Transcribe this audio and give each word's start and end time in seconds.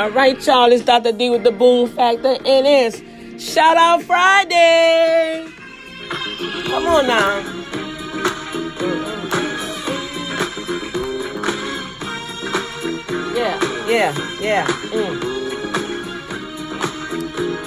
All 0.00 0.08
right, 0.12 0.46
y'all. 0.46 0.72
It's 0.72 0.82
Dr. 0.82 1.12
D 1.12 1.28
with 1.28 1.44
the 1.44 1.52
Boom 1.52 1.86
Factor, 1.86 2.28
and 2.28 2.66
it's 2.66 3.02
Shout 3.38 3.76
Out 3.76 4.02
Friday. 4.02 5.46
Come 6.64 6.86
on 6.86 7.06
now. 7.06 7.40
Yeah, 13.36 13.60
yeah, 13.86 14.14
yeah. 14.40 14.66
Mm. 14.88 15.20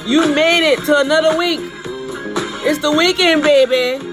You 0.07 0.34
made 0.34 0.68
it 0.71 0.84
to 0.86 0.97
another 0.97 1.38
week. 1.38 1.59
It's 2.65 2.79
the 2.79 2.89
weekend, 2.89 3.43
baby. 3.43 4.12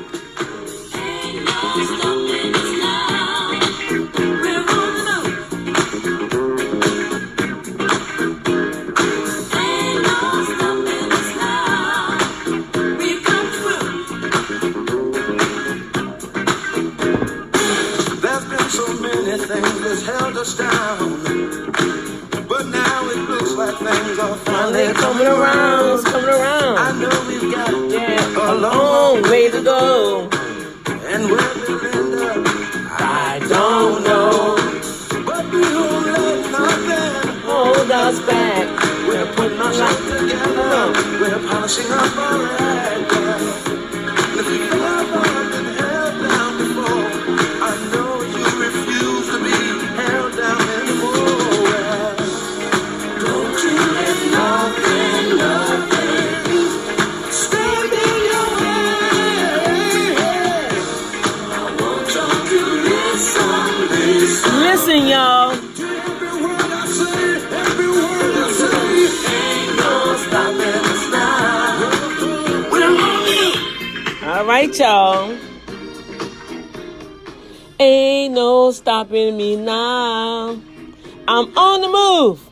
Finally 24.45 24.93
coming 24.95 25.27
around. 25.27 26.05
Coming 26.05 26.29
around. 26.29 26.79
I 26.79 26.93
know 27.01 27.17
we've 27.29 27.53
got 27.53 27.73
yeah, 27.91 28.53
a 28.53 28.55
long 28.55 29.23
way 29.23 29.51
to 29.51 29.63
go. 29.63 30.29
And 31.13 31.25
where 31.31 31.55
we'll 31.57 31.87
end 31.87 32.15
up, 32.15 32.47
I 33.01 33.41
don't 33.49 34.05
know. 34.05 34.57
But 35.27 35.45
we 35.53 35.61
won't 35.61 36.07
let 36.07 36.51
nothing 36.53 37.43
hold 37.45 37.91
us 37.91 38.19
back. 38.27 38.67
We're 39.09 39.33
putting 39.35 39.59
our 39.59 39.75
life 39.75 40.03
together. 40.09 40.93
We're 41.21 41.49
polishing 41.49 41.91
up 41.91 42.17
our 42.17 42.47
act. 42.61 43.30
You. 65.09 65.61
All 74.29 74.45
right, 74.47 74.79
y'all. 74.79 75.37
Ain't 77.79 78.35
no 78.35 78.71
stopping 78.73 79.37
me 79.37 79.57
now. 79.57 80.61
I'm 81.27 81.59
on 81.59 81.81
the 81.81 81.89
move. 81.89 82.51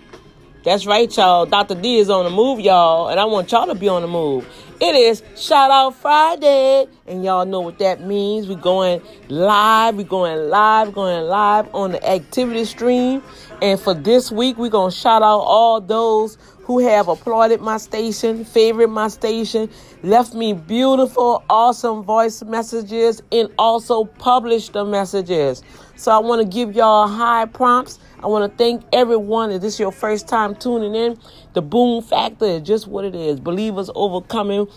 That's 0.65 0.87
right, 0.87 1.15
y'all. 1.17 1.47
Dr. 1.47 1.75
D 1.75 1.99
is 1.99 2.11
on 2.11 2.25
the 2.25 2.31
move, 2.31 2.61
y'all, 2.61 3.09
and 3.09 3.21
I 3.21 3.25
want 3.25 3.53
y'all 3.53 3.67
to 3.67 3.75
be 3.75 3.89
on 3.89 4.03
the 4.03 4.09
move. 4.09 4.47
It 4.81 4.95
is 4.95 5.25
Shout 5.35 5.73
Out 5.73 5.97
Friday, 5.97 6.87
and 7.09 7.25
y'all 7.25 7.45
know 7.45 7.59
what 7.59 7.81
that 7.81 8.01
means. 8.01 8.47
We're 8.47 8.55
going 8.55 9.03
live. 9.29 9.97
We're 9.97 10.05
going 10.05 10.51
live. 10.51 10.93
Going 10.93 11.25
live 11.25 11.75
on 11.75 11.91
the 11.91 12.09
activity 12.09 12.65
stream. 12.65 13.21
And 13.61 13.81
for 13.81 13.93
this 13.93 14.31
week, 14.31 14.57
we're 14.57 14.71
going 14.71 14.93
to 14.93 14.97
shout 14.97 15.21
out 15.21 15.41
all 15.41 15.81
those 15.81 16.39
who 16.61 16.79
have 16.79 17.09
applauded 17.09 17.61
my 17.61 17.79
station, 17.79 18.45
favorite 18.45 18.87
my 18.87 19.09
station, 19.09 19.69
left 20.05 20.35
me 20.35 20.53
beautiful, 20.53 21.43
awesome 21.51 22.05
voice 22.05 22.45
messages, 22.45 23.21
and 23.33 23.51
also 23.59 24.05
published 24.05 24.75
the 24.75 24.85
messages. 24.85 25.65
So 25.99 26.13
I 26.13 26.19
want 26.19 26.41
to 26.41 26.47
give 26.47 26.77
y'all 26.77 27.09
high 27.09 27.47
prompts. 27.47 27.99
I 28.23 28.29
want 28.29 28.49
to 28.49 28.57
thank 28.57 28.85
everyone. 28.93 29.51
If 29.51 29.63
this 29.63 29.75
is 29.75 29.81
your 29.81 29.91
first 29.91 30.29
time 30.29 30.55
tuning 30.55 30.95
in, 30.95 31.19
the 31.55 31.61
boom 31.61 32.05
factor 32.05 32.45
is 32.45 32.63
just 32.63 32.87
what 32.87 33.05
it 33.05 33.17
is. 33.17 33.41
Believers 33.41 33.91
overcoming 33.97 34.69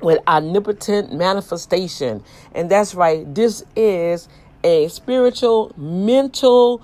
with 0.00 0.20
omnipotent 0.26 1.12
manifestation. 1.12 2.24
And 2.54 2.70
that's 2.70 2.94
right. 2.94 3.32
This 3.34 3.62
is 3.76 4.26
a 4.64 4.88
spiritual, 4.88 5.74
mental 5.76 6.82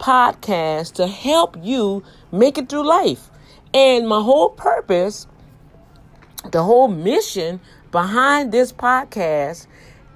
podcast 0.00 0.94
to 0.94 1.06
help 1.06 1.56
you 1.62 2.02
make 2.32 2.58
it 2.58 2.68
through 2.68 2.84
life. 2.84 3.30
And 3.72 4.08
my 4.08 4.20
whole 4.20 4.48
purpose, 4.48 5.28
the 6.50 6.64
whole 6.64 6.88
mission 6.88 7.60
behind 7.92 8.50
this 8.50 8.72
podcast 8.72 9.68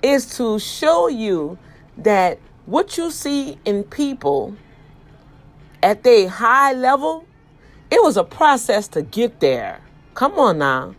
is 0.02 0.36
to 0.36 0.58
show 0.58 1.06
you 1.06 1.58
that 1.98 2.40
what 2.66 2.96
you 2.96 3.10
see 3.10 3.58
in 3.64 3.84
people 3.84 4.56
at 5.82 6.04
their 6.04 6.28
high 6.28 6.72
level, 6.72 7.26
it 7.90 8.02
was 8.02 8.16
a 8.16 8.24
process 8.24 8.88
to 8.88 9.02
get 9.02 9.40
there. 9.40 9.80
Come 10.14 10.38
on 10.38 10.58
now. 10.58 10.94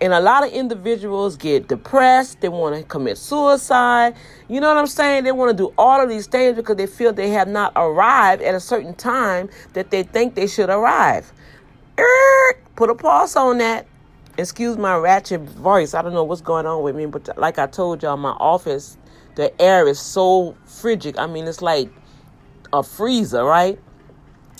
And 0.00 0.12
a 0.12 0.20
lot 0.20 0.46
of 0.46 0.52
individuals 0.52 1.36
get 1.36 1.66
depressed. 1.66 2.40
They 2.40 2.48
want 2.48 2.76
to 2.76 2.84
commit 2.84 3.18
suicide. 3.18 4.14
You 4.48 4.60
know 4.60 4.68
what 4.68 4.76
I'm 4.76 4.86
saying? 4.86 5.24
They 5.24 5.32
want 5.32 5.50
to 5.50 5.56
do 5.56 5.74
all 5.76 6.00
of 6.00 6.08
these 6.08 6.28
things 6.28 6.54
because 6.54 6.76
they 6.76 6.86
feel 6.86 7.12
they 7.12 7.30
have 7.30 7.48
not 7.48 7.72
arrived 7.74 8.42
at 8.42 8.54
a 8.54 8.60
certain 8.60 8.94
time 8.94 9.50
that 9.72 9.90
they 9.90 10.04
think 10.04 10.36
they 10.36 10.46
should 10.46 10.70
arrive. 10.70 11.32
Er, 11.98 12.54
put 12.76 12.90
a 12.90 12.94
pause 12.94 13.34
on 13.34 13.58
that. 13.58 13.86
Excuse 14.36 14.78
my 14.78 14.96
ratchet 14.96 15.40
voice. 15.40 15.94
I 15.94 16.02
don't 16.02 16.14
know 16.14 16.22
what's 16.22 16.42
going 16.42 16.64
on 16.64 16.84
with 16.84 16.94
me, 16.94 17.06
but 17.06 17.36
like 17.36 17.58
I 17.58 17.66
told 17.66 18.04
y'all, 18.04 18.16
my 18.16 18.30
office, 18.30 18.96
the 19.38 19.62
air 19.62 19.86
is 19.86 20.00
so 20.00 20.56
frigid. 20.64 21.16
I 21.16 21.28
mean, 21.28 21.46
it's 21.46 21.62
like 21.62 21.90
a 22.72 22.82
freezer, 22.82 23.44
right? 23.44 23.78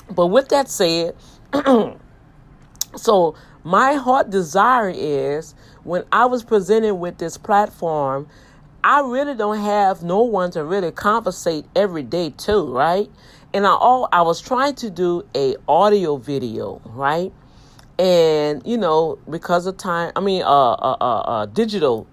But 0.09 0.28
with 0.28 0.50
that 0.50 0.71
said, 0.71 1.16
so 2.97 3.34
my 3.65 3.94
heart 3.94 4.31
desire 4.31 4.93
is 4.94 5.56
when 5.83 6.05
I 6.12 6.27
was 6.27 6.44
presented 6.44 6.94
with 6.94 7.19
this 7.19 7.37
platform, 7.37 8.28
I 8.84 9.00
really 9.00 9.34
don't 9.34 9.59
have 9.59 10.05
no 10.05 10.22
one 10.22 10.53
to 10.53 10.62
really 10.62 10.93
conversate 10.93 11.65
every 11.75 12.05
day 12.05 12.31
too, 12.31 12.72
right? 12.72 13.11
And 13.53 13.67
I 13.67 13.71
all 13.71 14.09
I 14.12 14.22
was 14.22 14.41
trying 14.41 14.77
to 14.77 14.91
do 14.91 15.27
a 15.34 15.56
audio 15.67 16.19
video, 16.19 16.81
right? 16.84 17.33
And 17.99 18.62
you 18.65 18.78
know, 18.78 19.19
because 19.28 19.67
of 19.67 19.77
time, 19.77 20.12
I 20.15 20.21
mean, 20.21 20.43
uh, 20.43 20.47
uh, 20.47 20.97
uh, 21.00 21.05
uh 21.05 21.47
digital, 21.47 22.06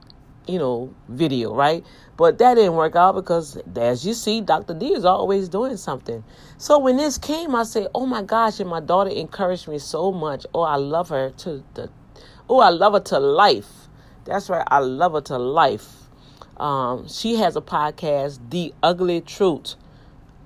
you 0.48 0.60
know, 0.60 0.94
video, 1.10 1.54
right? 1.54 1.84
But 2.18 2.38
that 2.38 2.56
didn't 2.56 2.76
work 2.76 2.96
out 2.96 3.16
because, 3.16 3.58
as 3.76 4.06
you 4.06 4.14
see, 4.14 4.42
Dr. 4.42 4.74
D 4.74 4.94
is 4.94 5.06
always 5.06 5.50
doing 5.50 5.78
something. 5.78 6.24
So 6.58 6.80
when 6.80 6.98
this 6.98 7.18
came, 7.18 7.56
I 7.56 7.64
said, 7.64 7.88
"Oh 7.94 8.06
my 8.06 8.22
gosh!" 8.22 8.60
And 8.60 8.70
my 8.70 8.80
daughter 8.80 9.10
encouraged 9.10 9.68
me 9.68 9.80
so 9.80 10.12
much. 10.12 10.46
Oh, 10.54 10.62
I 10.62 10.76
love 10.76 11.10
her 11.10 11.32
to 11.32 11.64
the. 11.74 11.90
Oh, 12.50 12.60
I 12.60 12.70
love 12.70 12.94
her 12.94 13.00
to 13.00 13.20
life. 13.20 13.70
That's 14.26 14.50
right. 14.50 14.66
I 14.68 14.80
love 14.80 15.14
her 15.14 15.22
to 15.22 15.38
life. 15.38 16.06
Um, 16.58 17.08
she 17.08 17.36
has 17.36 17.56
a 17.56 17.62
podcast, 17.62 18.40
The 18.50 18.74
Ugly 18.82 19.22
Truth 19.22 19.76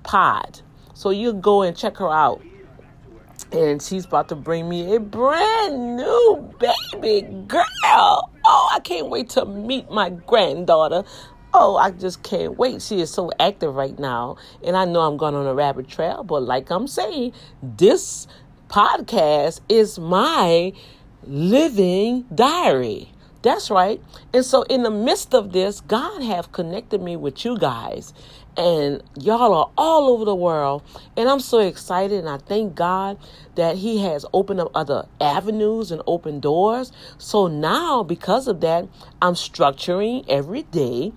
Pod. 0.02 0.60
So 0.94 1.10
you 1.10 1.32
go 1.32 1.62
and 1.62 1.76
check 1.76 1.96
her 1.98 2.10
out. 2.10 2.42
And 3.52 3.80
she's 3.80 4.04
about 4.04 4.28
to 4.28 4.36
bring 4.36 4.68
me 4.68 4.94
a 4.94 5.00
brand 5.00 5.96
new 5.96 6.54
baby 6.58 7.22
girl. 7.46 8.30
Oh, 8.44 8.70
I 8.72 8.80
can't 8.80 9.08
wait 9.08 9.30
to 9.30 9.44
meet 9.44 9.90
my 9.90 10.10
granddaughter. 10.10 11.04
Oh, 11.52 11.76
I 11.76 11.90
just 11.90 12.22
can't 12.22 12.56
wait. 12.56 12.80
She 12.80 13.00
is 13.00 13.10
so 13.10 13.32
active 13.40 13.74
right 13.74 13.98
now. 13.98 14.36
And 14.62 14.76
I 14.76 14.84
know 14.84 15.00
I'm 15.00 15.16
going 15.16 15.34
on 15.34 15.46
a 15.46 15.54
rabbit 15.54 15.88
trail, 15.88 16.22
but 16.22 16.42
like 16.42 16.70
I'm 16.70 16.86
saying, 16.86 17.32
this 17.62 18.26
podcast 18.68 19.60
is 19.68 19.98
my 19.98 20.72
living 21.24 22.24
diary. 22.34 23.12
That's 23.42 23.70
right. 23.70 24.02
And 24.34 24.44
so 24.44 24.62
in 24.62 24.82
the 24.82 24.90
midst 24.90 25.34
of 25.34 25.52
this, 25.52 25.80
God 25.80 26.22
have 26.22 26.52
connected 26.52 27.02
me 27.02 27.16
with 27.16 27.44
you 27.44 27.58
guys. 27.58 28.12
And 28.56 29.02
y'all 29.18 29.54
are 29.54 29.70
all 29.76 30.08
over 30.08 30.24
the 30.24 30.34
world. 30.34 30.82
And 31.16 31.28
I'm 31.28 31.40
so 31.40 31.60
excited 31.60 32.18
and 32.18 32.28
I 32.28 32.38
thank 32.38 32.74
God 32.74 33.18
that 33.54 33.76
He 33.76 34.02
has 34.02 34.26
opened 34.32 34.60
up 34.60 34.70
other 34.74 35.06
avenues 35.20 35.90
and 35.90 36.02
open 36.06 36.40
doors. 36.40 36.92
So 37.18 37.46
now 37.46 38.02
because 38.02 38.48
of 38.48 38.60
that, 38.60 38.88
I'm 39.22 39.34
structuring 39.34 40.24
every 40.28 40.62
day 40.62 41.12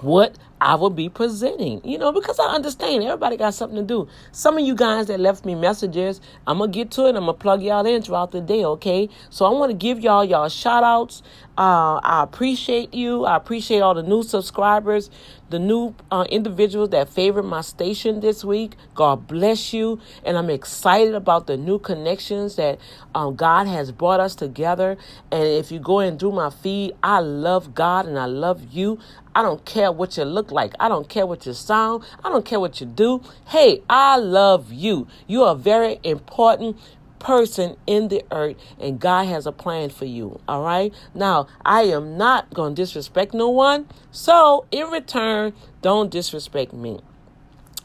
what 0.00 0.36
I 0.60 0.74
will 0.74 0.90
be 0.90 1.08
presenting, 1.08 1.80
you 1.84 1.98
know, 1.98 2.12
because 2.12 2.38
I 2.38 2.46
understand 2.46 3.04
everybody 3.04 3.36
got 3.36 3.54
something 3.54 3.78
to 3.78 3.84
do. 3.84 4.08
Some 4.32 4.58
of 4.58 4.64
you 4.64 4.74
guys 4.74 5.06
that 5.06 5.20
left 5.20 5.44
me 5.44 5.54
messages, 5.54 6.20
I'm 6.46 6.58
to 6.58 6.68
get 6.68 6.90
to 6.92 7.06
it. 7.06 7.14
I'm 7.14 7.26
to 7.26 7.32
plug 7.32 7.62
y'all 7.62 7.86
in 7.86 8.02
throughout 8.02 8.32
the 8.32 8.40
day, 8.40 8.64
okay? 8.64 9.08
So 9.30 9.44
I 9.44 9.50
want 9.50 9.70
to 9.70 9.76
give 9.76 10.00
y'all 10.00 10.24
y'all 10.24 10.48
shout 10.48 10.82
outs. 10.82 11.22
Uh, 11.56 12.00
I 12.02 12.22
appreciate 12.22 12.92
you. 12.92 13.24
I 13.24 13.36
appreciate 13.36 13.80
all 13.80 13.94
the 13.94 14.02
new 14.02 14.22
subscribers, 14.22 15.10
the 15.50 15.58
new 15.58 15.94
uh, 16.10 16.26
individuals 16.30 16.90
that 16.90 17.08
favored 17.08 17.44
my 17.44 17.60
station 17.60 18.20
this 18.20 18.44
week. 18.44 18.76
God 18.94 19.26
bless 19.26 19.72
you. 19.72 20.00
And 20.24 20.36
I'm 20.36 20.50
excited 20.50 21.14
about 21.14 21.46
the 21.46 21.56
new 21.56 21.78
connections 21.78 22.56
that 22.56 22.78
um, 23.14 23.36
God 23.36 23.66
has 23.66 23.92
brought 23.92 24.20
us 24.20 24.34
together. 24.34 24.96
And 25.30 25.42
if 25.44 25.72
you 25.72 25.78
go 25.78 26.00
in 26.00 26.18
through 26.18 26.32
my 26.32 26.50
feed, 26.50 26.92
I 27.02 27.20
love 27.20 27.74
God 27.74 28.06
and 28.06 28.18
I 28.18 28.26
love 28.26 28.72
you. 28.72 28.98
I 29.34 29.42
don't 29.42 29.64
care 29.64 29.92
what 29.92 30.16
you 30.16 30.24
look 30.24 30.50
like. 30.50 30.74
I 30.80 30.88
don't 30.88 31.08
care 31.08 31.24
what 31.26 31.46
you 31.46 31.52
sound. 31.52 32.04
I 32.24 32.28
don't 32.28 32.44
care 32.44 32.58
what 32.58 32.80
you 32.80 32.86
do. 32.86 33.22
Hey, 33.46 33.82
I 33.88 34.16
love 34.16 34.72
you. 34.72 35.06
You 35.28 35.44
are 35.44 35.54
very 35.54 36.00
important 36.02 36.78
person 37.18 37.76
in 37.86 38.08
the 38.08 38.24
earth 38.30 38.56
and 38.78 39.00
God 39.00 39.24
has 39.26 39.46
a 39.46 39.52
plan 39.52 39.90
for 39.90 40.04
you. 40.04 40.40
All 40.48 40.62
right. 40.62 40.92
Now, 41.14 41.48
I 41.64 41.82
am 41.82 42.16
not 42.16 42.52
going 42.54 42.74
to 42.74 42.82
disrespect 42.82 43.34
no 43.34 43.48
one. 43.48 43.88
So, 44.10 44.66
in 44.70 44.88
return, 44.88 45.52
don't 45.82 46.10
disrespect 46.10 46.72
me. 46.72 47.00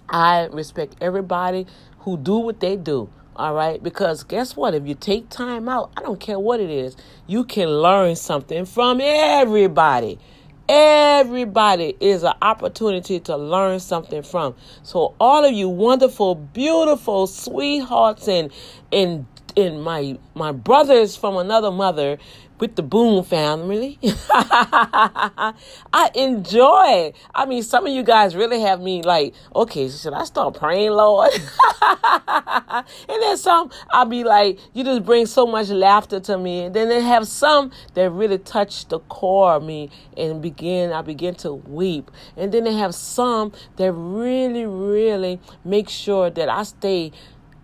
I 0.09 0.45
respect 0.51 0.95
everybody 1.01 1.65
who 1.99 2.17
do 2.17 2.37
what 2.37 2.59
they 2.59 2.75
do. 2.75 3.09
All 3.35 3.53
right. 3.53 3.81
Because 3.81 4.23
guess 4.23 4.55
what? 4.55 4.75
If 4.75 4.87
you 4.87 4.95
take 4.95 5.29
time 5.29 5.67
out, 5.67 5.91
I 5.97 6.01
don't 6.01 6.19
care 6.19 6.39
what 6.39 6.59
it 6.59 6.69
is, 6.69 6.95
you 7.27 7.43
can 7.43 7.69
learn 7.69 8.15
something 8.15 8.65
from 8.65 9.01
everybody. 9.01 10.19
Everybody 10.69 11.95
is 11.99 12.23
an 12.23 12.33
opportunity 12.41 13.19
to 13.21 13.35
learn 13.37 13.79
something 13.79 14.23
from. 14.23 14.55
So 14.83 15.13
all 15.19 15.43
of 15.43 15.53
you 15.53 15.69
wonderful, 15.69 16.35
beautiful 16.35 17.27
sweethearts 17.27 18.27
and 18.27 18.51
and 18.91 19.25
and 19.55 19.83
my 19.83 20.17
my 20.35 20.51
brothers 20.51 21.15
from 21.15 21.37
another 21.37 21.71
mother 21.71 22.17
with 22.63 22.77
the 22.77 22.81
Boom 22.81 23.25
family. 23.25 23.99
I 24.31 26.11
enjoy. 26.15 27.11
I 27.35 27.45
mean, 27.45 27.61
some 27.61 27.85
of 27.85 27.91
you 27.91 28.03
guys 28.03 28.37
really 28.37 28.61
have 28.61 28.79
me 28.79 29.03
like, 29.03 29.33
okay, 29.53 29.89
should 29.89 30.13
I 30.13 30.23
start 30.23 30.57
praying, 30.57 30.91
Lord? 30.91 31.29
and 31.81 32.85
then 33.07 33.35
some, 33.35 33.69
I'll 33.91 34.05
be 34.05 34.23
like, 34.23 34.59
you 34.71 34.85
just 34.85 35.03
bring 35.03 35.25
so 35.25 35.45
much 35.45 35.67
laughter 35.67 36.21
to 36.21 36.37
me. 36.37 36.61
And 36.61 36.73
then 36.73 36.87
they 36.87 37.01
have 37.01 37.27
some 37.27 37.69
that 37.95 38.09
really 38.11 38.37
touch 38.37 38.87
the 38.87 38.99
core 38.99 39.55
of 39.55 39.63
me 39.63 39.89
and 40.15 40.41
begin, 40.41 40.93
I 40.93 41.01
begin 41.01 41.35
to 41.35 41.51
weep. 41.51 42.11
And 42.37 42.53
then 42.53 42.63
they 42.63 42.75
have 42.75 42.95
some 42.95 43.51
that 43.75 43.91
really, 43.91 44.65
really 44.65 45.41
make 45.65 45.89
sure 45.89 46.29
that 46.29 46.47
I 46.47 46.63
stay 46.63 47.11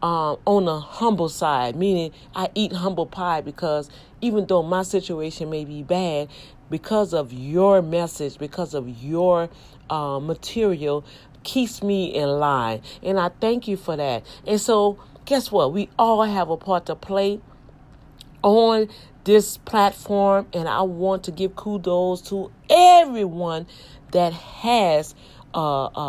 um, 0.01 0.37
on 0.45 0.65
the 0.65 0.79
humble 0.79 1.29
side, 1.29 1.75
meaning 1.75 2.11
I 2.35 2.49
eat 2.55 2.71
humble 2.73 3.05
pie 3.05 3.41
because 3.41 3.89
even 4.21 4.45
though 4.47 4.63
my 4.63 4.83
situation 4.83 5.49
may 5.49 5.65
be 5.65 5.83
bad, 5.83 6.29
because 6.69 7.13
of 7.13 7.33
your 7.33 7.81
message, 7.81 8.37
because 8.37 8.73
of 8.73 8.87
your 8.87 9.49
uh, 9.89 10.19
material, 10.19 11.03
keeps 11.43 11.81
me 11.81 12.13
in 12.13 12.27
line. 12.27 12.81
And 13.01 13.19
I 13.19 13.29
thank 13.41 13.67
you 13.67 13.77
for 13.77 13.95
that. 13.97 14.25
And 14.45 14.59
so, 14.59 14.99
guess 15.25 15.51
what? 15.51 15.73
We 15.73 15.89
all 15.97 16.23
have 16.23 16.49
a 16.49 16.57
part 16.57 16.85
to 16.87 16.95
play 16.95 17.39
on 18.43 18.89
this 19.23 19.57
platform. 19.57 20.47
And 20.53 20.67
I 20.67 20.81
want 20.81 21.23
to 21.23 21.31
give 21.31 21.55
kudos 21.55 22.21
to 22.29 22.51
everyone 22.69 23.67
that 24.11 24.33
has 24.33 25.15
a, 25.53 25.59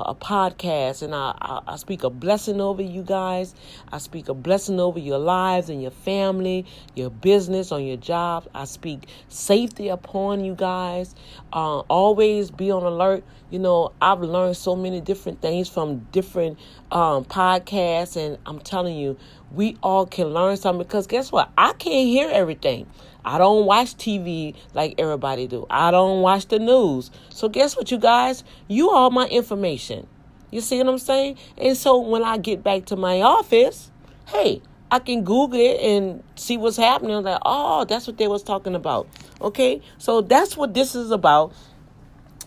a, 0.08 0.16
podcast, 0.20 1.02
and 1.02 1.14
I, 1.14 1.34
I, 1.40 1.60
I, 1.68 1.76
speak 1.76 2.04
a 2.04 2.10
blessing 2.10 2.60
over 2.60 2.82
you 2.82 3.02
guys. 3.02 3.54
I 3.90 3.98
speak 3.98 4.28
a 4.28 4.34
blessing 4.34 4.78
over 4.78 4.98
your 4.98 5.18
lives 5.18 5.70
and 5.70 5.80
your 5.80 5.90
family, 5.90 6.66
your 6.94 7.10
business, 7.10 7.72
on 7.72 7.84
your 7.84 7.96
job. 7.96 8.48
I 8.54 8.64
speak 8.64 9.08
safety 9.28 9.88
upon 9.88 10.44
you 10.44 10.54
guys. 10.54 11.14
Uh, 11.52 11.80
always 11.80 12.50
be 12.50 12.70
on 12.70 12.82
alert. 12.82 13.24
You 13.50 13.58
know, 13.58 13.92
I've 14.00 14.20
learned 14.20 14.56
so 14.56 14.76
many 14.76 15.00
different 15.00 15.40
things 15.40 15.68
from 15.68 16.00
different 16.12 16.58
um, 16.92 17.24
podcasts, 17.24 18.16
and 18.16 18.38
I'm 18.46 18.60
telling 18.60 18.96
you, 18.96 19.16
we 19.52 19.76
all 19.82 20.06
can 20.06 20.28
learn 20.28 20.56
something 20.56 20.86
because 20.86 21.06
guess 21.06 21.32
what? 21.32 21.50
I 21.56 21.72
can't 21.72 22.06
hear 22.06 22.28
everything. 22.30 22.86
I 23.24 23.38
don't 23.38 23.66
watch 23.66 23.96
TV 23.96 24.54
like 24.74 24.94
everybody 24.98 25.46
do. 25.46 25.66
I 25.68 25.90
don't 25.90 26.22
watch 26.22 26.46
the 26.48 26.58
news. 26.58 27.10
So 27.28 27.48
guess 27.48 27.76
what, 27.76 27.90
you 27.90 27.98
guys? 27.98 28.44
You 28.68 28.90
all 28.90 29.10
my 29.10 29.26
information. 29.26 30.06
You 30.50 30.60
see 30.60 30.78
what 30.78 30.88
I'm 30.88 30.98
saying? 30.98 31.38
And 31.58 31.76
so 31.76 31.98
when 31.98 32.24
I 32.24 32.38
get 32.38 32.62
back 32.62 32.86
to 32.86 32.96
my 32.96 33.20
office, 33.20 33.90
hey, 34.26 34.62
I 34.90 34.98
can 34.98 35.22
Google 35.22 35.60
it 35.60 35.80
and 35.80 36.24
see 36.34 36.56
what's 36.56 36.76
happening. 36.76 37.14
I'm 37.14 37.22
like, 37.22 37.40
oh, 37.44 37.84
that's 37.84 38.06
what 38.06 38.18
they 38.18 38.26
was 38.26 38.42
talking 38.42 38.74
about. 38.74 39.08
Okay, 39.40 39.80
so 39.98 40.20
that's 40.20 40.56
what 40.56 40.74
this 40.74 40.94
is 40.94 41.12
about. 41.12 41.52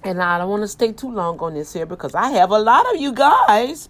And 0.04 0.22
I 0.22 0.38
don't 0.38 0.50
want 0.50 0.64
to 0.64 0.68
stay 0.68 0.92
too 0.92 1.10
long 1.10 1.40
on 1.40 1.54
this 1.54 1.72
here 1.72 1.86
because 1.86 2.14
I 2.14 2.31
have 2.31 2.52
a 2.52 2.60
lot 2.60 2.94
of 2.94 3.00
you 3.00 3.14
guys. 3.14 3.88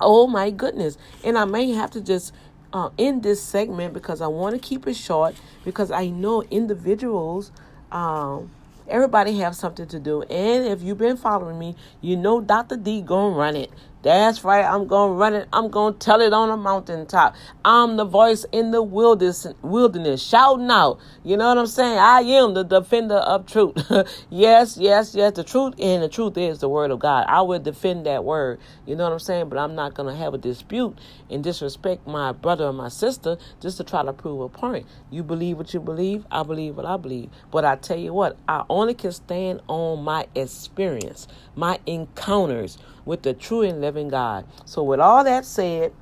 Oh 0.00 0.26
my 0.26 0.50
goodness. 0.50 0.98
And 1.22 1.38
I 1.38 1.44
may 1.44 1.70
have 1.70 1.92
to 1.92 2.00
just 2.00 2.32
uh, 2.72 2.90
in 2.96 3.20
this 3.20 3.42
segment 3.42 3.94
because 3.94 4.20
I 4.20 4.26
want 4.26 4.54
to 4.54 4.60
keep 4.60 4.86
it 4.86 4.94
short 4.96 5.34
because 5.64 5.90
I 5.90 6.08
know 6.08 6.42
individuals, 6.50 7.52
um, 7.92 8.50
everybody 8.88 9.38
have 9.38 9.56
something 9.56 9.86
to 9.88 9.98
do. 9.98 10.22
And 10.22 10.66
if 10.66 10.82
you've 10.82 10.98
been 10.98 11.16
following 11.16 11.58
me, 11.58 11.76
you 12.00 12.16
know 12.16 12.40
Dr. 12.40 12.76
D 12.76 13.02
gonna 13.02 13.36
run 13.36 13.56
it. 13.56 13.70
That's 14.02 14.44
right. 14.44 14.64
I'm 14.64 14.86
going 14.86 15.10
to 15.10 15.14
run 15.14 15.34
it. 15.34 15.48
I'm 15.52 15.68
going 15.68 15.92
to 15.92 15.98
tell 15.98 16.22
it 16.22 16.32
on 16.32 16.48
a 16.48 16.56
mountaintop. 16.56 17.34
I'm 17.66 17.96
the 17.98 18.06
voice 18.06 18.46
in 18.50 18.70
the 18.70 18.82
wilderness, 18.82 19.46
wilderness 19.60 20.22
shouting 20.22 20.70
out. 20.70 20.98
You 21.22 21.36
know 21.36 21.48
what 21.48 21.58
I'm 21.58 21.66
saying? 21.66 21.98
I 21.98 22.20
am 22.20 22.54
the 22.54 22.62
defender 22.62 23.16
of 23.16 23.44
truth. 23.44 23.74
yes, 24.30 24.78
yes, 24.78 25.14
yes. 25.14 25.32
The 25.34 25.44
truth 25.44 25.74
and 25.78 26.02
the 26.02 26.08
truth 26.08 26.38
is 26.38 26.60
the 26.60 26.68
word 26.68 26.90
of 26.90 26.98
God. 27.00 27.26
I 27.28 27.42
will 27.42 27.58
defend 27.58 28.06
that 28.06 28.24
word. 28.24 28.58
You 28.86 28.96
know 28.96 29.04
what 29.04 29.12
I'm 29.12 29.18
saying? 29.18 29.50
But 29.50 29.58
I'm 29.58 29.74
not 29.74 29.92
going 29.92 30.08
to 30.08 30.18
have 30.18 30.32
a 30.32 30.38
dispute 30.38 30.98
and 31.28 31.44
disrespect 31.44 32.06
my 32.06 32.32
brother 32.32 32.64
or 32.64 32.72
my 32.72 32.88
sister 32.88 33.36
just 33.60 33.76
to 33.76 33.84
try 33.84 34.02
to 34.02 34.14
prove 34.14 34.40
a 34.40 34.48
point. 34.48 34.86
You 35.10 35.22
believe 35.22 35.58
what 35.58 35.74
you 35.74 35.80
believe. 35.80 36.24
I 36.30 36.42
believe 36.42 36.74
what 36.78 36.86
I 36.86 36.96
believe. 36.96 37.28
But 37.50 37.66
I 37.66 37.76
tell 37.76 37.98
you 37.98 38.14
what, 38.14 38.38
I 38.48 38.64
only 38.70 38.94
can 38.94 39.12
stand 39.12 39.60
on 39.68 40.02
my 40.04 40.26
experience, 40.34 41.28
my 41.54 41.80
encounters 41.84 42.78
with 43.10 43.22
the 43.22 43.34
true 43.34 43.62
and 43.62 43.80
living 43.80 44.08
God. 44.08 44.46
So 44.64 44.84
with 44.84 45.00
all 45.00 45.24
that 45.24 45.44
said, 45.44 45.92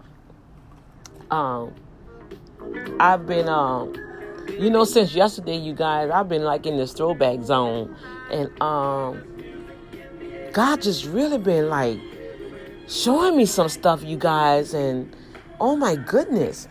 um, 1.31 1.75
I've 3.01 3.27
been 3.27 3.49
um, 3.49 3.95
you 4.51 4.69
know, 4.69 4.85
since 4.85 5.15
yesterday, 5.15 5.57
you 5.57 5.73
guys, 5.73 6.11
I've 6.11 6.29
been 6.29 6.43
like 6.43 6.67
in 6.67 6.77
this 6.77 6.93
throwback 6.93 7.43
zone, 7.43 7.97
and 8.31 8.51
um, 8.61 9.25
God 10.53 10.83
just 10.83 11.07
really 11.07 11.39
been 11.39 11.71
like 11.71 11.99
showing 12.88 13.38
me 13.38 13.47
some 13.47 13.71
stuff, 13.71 14.05
you 14.05 14.19
guys, 14.19 14.75
and 14.75 15.15
oh 15.61 15.77
my 15.77 15.97
goodness. 15.97 16.69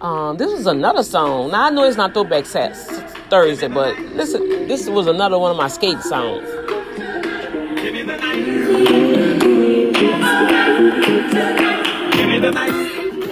Um, 0.00 0.38
this 0.38 0.50
was 0.50 0.66
another 0.66 1.02
song. 1.02 1.50
Now 1.50 1.66
I 1.66 1.70
know 1.70 1.84
it's 1.84 1.98
not 1.98 2.14
throwback 2.14 2.46
sets 2.46 2.86
Thursday, 3.28 3.68
but 3.68 3.98
listen, 4.14 4.68
this 4.68 4.88
was 4.88 5.06
another 5.06 5.38
one 5.38 5.50
of 5.50 5.56
my 5.58 5.68
skate 5.68 6.00
songs. 6.00 6.48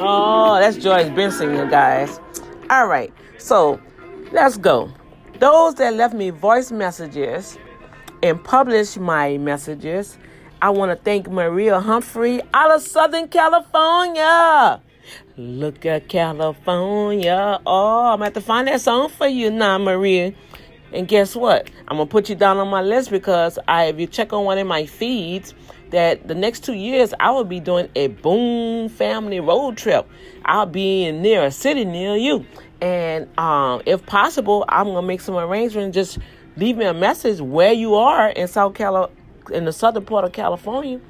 Oh, 0.04 0.58
that's 0.60 0.76
Joyce 0.76 1.08
Benson, 1.10 1.56
you 1.56 1.68
guys. 1.68 2.20
All 2.70 2.86
right, 2.86 3.12
so 3.38 3.80
let's 4.32 4.56
go. 4.56 4.92
Those 5.38 5.74
that 5.76 5.94
left 5.94 6.14
me 6.14 6.30
voice 6.30 6.70
messages 6.70 7.58
and 8.22 8.42
published 8.42 8.98
my 8.98 9.38
messages, 9.38 10.18
I 10.60 10.70
want 10.70 10.90
to 10.90 10.96
thank 10.96 11.28
Maria 11.28 11.80
Humphrey 11.80 12.40
out 12.54 12.70
of 12.70 12.82
Southern 12.82 13.28
California. 13.28 14.80
Look 15.36 15.84
at 15.84 16.08
California. 16.08 17.60
Oh, 17.66 18.12
I'm 18.12 18.20
going 18.20 18.32
to 18.32 18.40
find 18.40 18.68
that 18.68 18.80
song 18.80 19.08
for 19.08 19.26
you 19.26 19.50
now, 19.50 19.78
Maria. 19.78 20.32
And 20.92 21.08
guess 21.08 21.34
what? 21.34 21.70
I'm 21.88 21.96
gonna 21.96 22.06
put 22.06 22.28
you 22.28 22.34
down 22.34 22.58
on 22.58 22.68
my 22.68 22.82
list 22.82 23.10
because 23.10 23.58
I, 23.66 23.84
if 23.84 23.98
you 23.98 24.06
check 24.06 24.32
on 24.32 24.44
one 24.44 24.58
of 24.58 24.66
my 24.66 24.84
feeds, 24.86 25.54
that 25.90 26.26
the 26.28 26.34
next 26.34 26.64
two 26.64 26.74
years 26.74 27.14
I 27.20 27.30
will 27.30 27.44
be 27.44 27.60
doing 27.60 27.88
a 27.94 28.08
boom 28.08 28.88
family 28.88 29.40
road 29.40 29.76
trip. 29.76 30.08
I'll 30.44 30.66
be 30.66 31.04
in 31.04 31.22
near 31.22 31.44
a 31.44 31.50
city 31.50 31.84
near 31.84 32.16
you, 32.16 32.44
and 32.80 33.26
um, 33.38 33.82
if 33.86 34.04
possible, 34.04 34.64
I'm 34.68 34.86
gonna 34.86 35.06
make 35.06 35.20
some 35.20 35.36
arrangements. 35.36 35.94
Just 35.94 36.18
leave 36.56 36.76
me 36.76 36.84
a 36.84 36.94
message 36.94 37.40
where 37.40 37.72
you 37.72 37.94
are 37.94 38.28
in 38.28 38.48
South 38.48 38.74
Cali, 38.74 39.10
in 39.52 39.64
the 39.64 39.72
southern 39.72 40.04
part 40.04 40.24
of 40.24 40.32
California, 40.32 41.00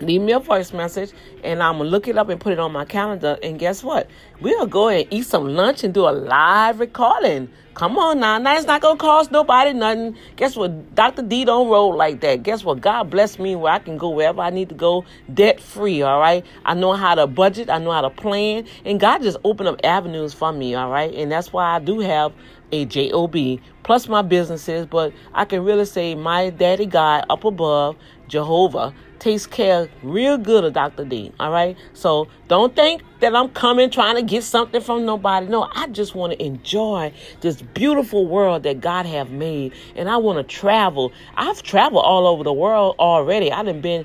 leave 0.00 0.20
me 0.20 0.32
a 0.32 0.40
voice 0.40 0.72
message 0.72 1.12
and 1.42 1.62
I'm 1.62 1.78
gonna 1.78 1.90
look 1.90 2.08
it 2.08 2.18
up 2.18 2.28
and 2.28 2.40
put 2.40 2.52
it 2.52 2.58
on 2.58 2.72
my 2.72 2.84
calendar. 2.84 3.38
And 3.42 3.58
guess 3.58 3.82
what? 3.82 4.08
We'll 4.40 4.66
go 4.66 4.88
and 4.88 5.06
eat 5.10 5.26
some 5.26 5.46
lunch 5.46 5.84
and 5.84 5.94
do 5.94 6.08
a 6.08 6.10
live 6.10 6.80
recording. 6.80 7.48
Come 7.74 7.98
on 7.98 8.20
now, 8.20 8.38
now 8.38 8.56
it's 8.56 8.66
not 8.66 8.80
gonna 8.80 8.98
cost 8.98 9.32
nobody 9.32 9.72
nothing. 9.72 10.16
Guess 10.36 10.54
what? 10.54 10.94
Dr. 10.94 11.22
D 11.22 11.44
don't 11.44 11.68
roll 11.68 11.96
like 11.96 12.20
that. 12.20 12.44
Guess 12.44 12.62
what? 12.62 12.80
God 12.80 13.10
bless 13.10 13.38
me 13.38 13.56
where 13.56 13.72
I 13.72 13.80
can 13.80 13.98
go 13.98 14.10
wherever 14.10 14.40
I 14.40 14.50
need 14.50 14.68
to 14.68 14.74
go 14.76 15.04
debt 15.32 15.60
free. 15.60 16.00
All 16.02 16.20
right. 16.20 16.44
I 16.64 16.74
know 16.74 16.92
how 16.92 17.16
to 17.16 17.26
budget. 17.26 17.70
I 17.70 17.78
know 17.78 17.90
how 17.90 18.02
to 18.02 18.10
plan, 18.10 18.66
and 18.84 19.00
God 19.00 19.22
just 19.22 19.38
opened 19.42 19.68
up 19.68 19.80
avenues 19.82 20.32
for 20.32 20.52
me. 20.52 20.74
All 20.74 20.90
right, 20.90 21.12
and 21.14 21.32
that's 21.32 21.52
why 21.52 21.74
I 21.74 21.78
do 21.80 21.98
have 22.00 22.32
a 22.72 22.84
job 22.84 23.34
plus 23.82 24.08
my 24.08 24.22
businesses. 24.22 24.86
But 24.86 25.12
I 25.32 25.44
can 25.44 25.64
really 25.64 25.84
say 25.84 26.14
my 26.14 26.50
daddy 26.50 26.86
God 26.86 27.26
up 27.28 27.44
above 27.44 27.96
Jehovah 28.28 28.94
takes 29.20 29.46
care 29.46 29.88
real 30.02 30.38
good 30.38 30.64
of 30.64 30.72
Dr. 30.72 31.04
D. 31.04 31.32
All 31.40 31.50
right. 31.50 31.76
So 31.92 32.28
don't 32.48 32.74
think 32.74 33.02
that 33.20 33.34
I'm 33.34 33.48
coming 33.50 33.90
trying 33.90 34.16
to 34.16 34.22
get 34.22 34.44
something 34.44 34.80
from 34.80 35.04
nobody. 35.04 35.46
No, 35.46 35.68
I 35.74 35.86
just 35.88 36.14
want 36.14 36.32
to 36.32 36.42
enjoy 36.44 37.12
this 37.40 37.62
beautiful 37.62 38.26
world 38.26 38.64
that 38.64 38.80
God 38.80 39.06
have 39.06 39.30
made. 39.30 39.72
And 39.96 40.08
I 40.08 40.18
want 40.18 40.38
to 40.38 40.44
travel. 40.44 41.12
I've 41.36 41.62
traveled 41.62 42.04
all 42.04 42.26
over 42.26 42.44
the 42.44 42.52
world 42.52 42.96
already. 42.98 43.50
I 43.50 43.62
done 43.62 43.80
been 43.80 44.04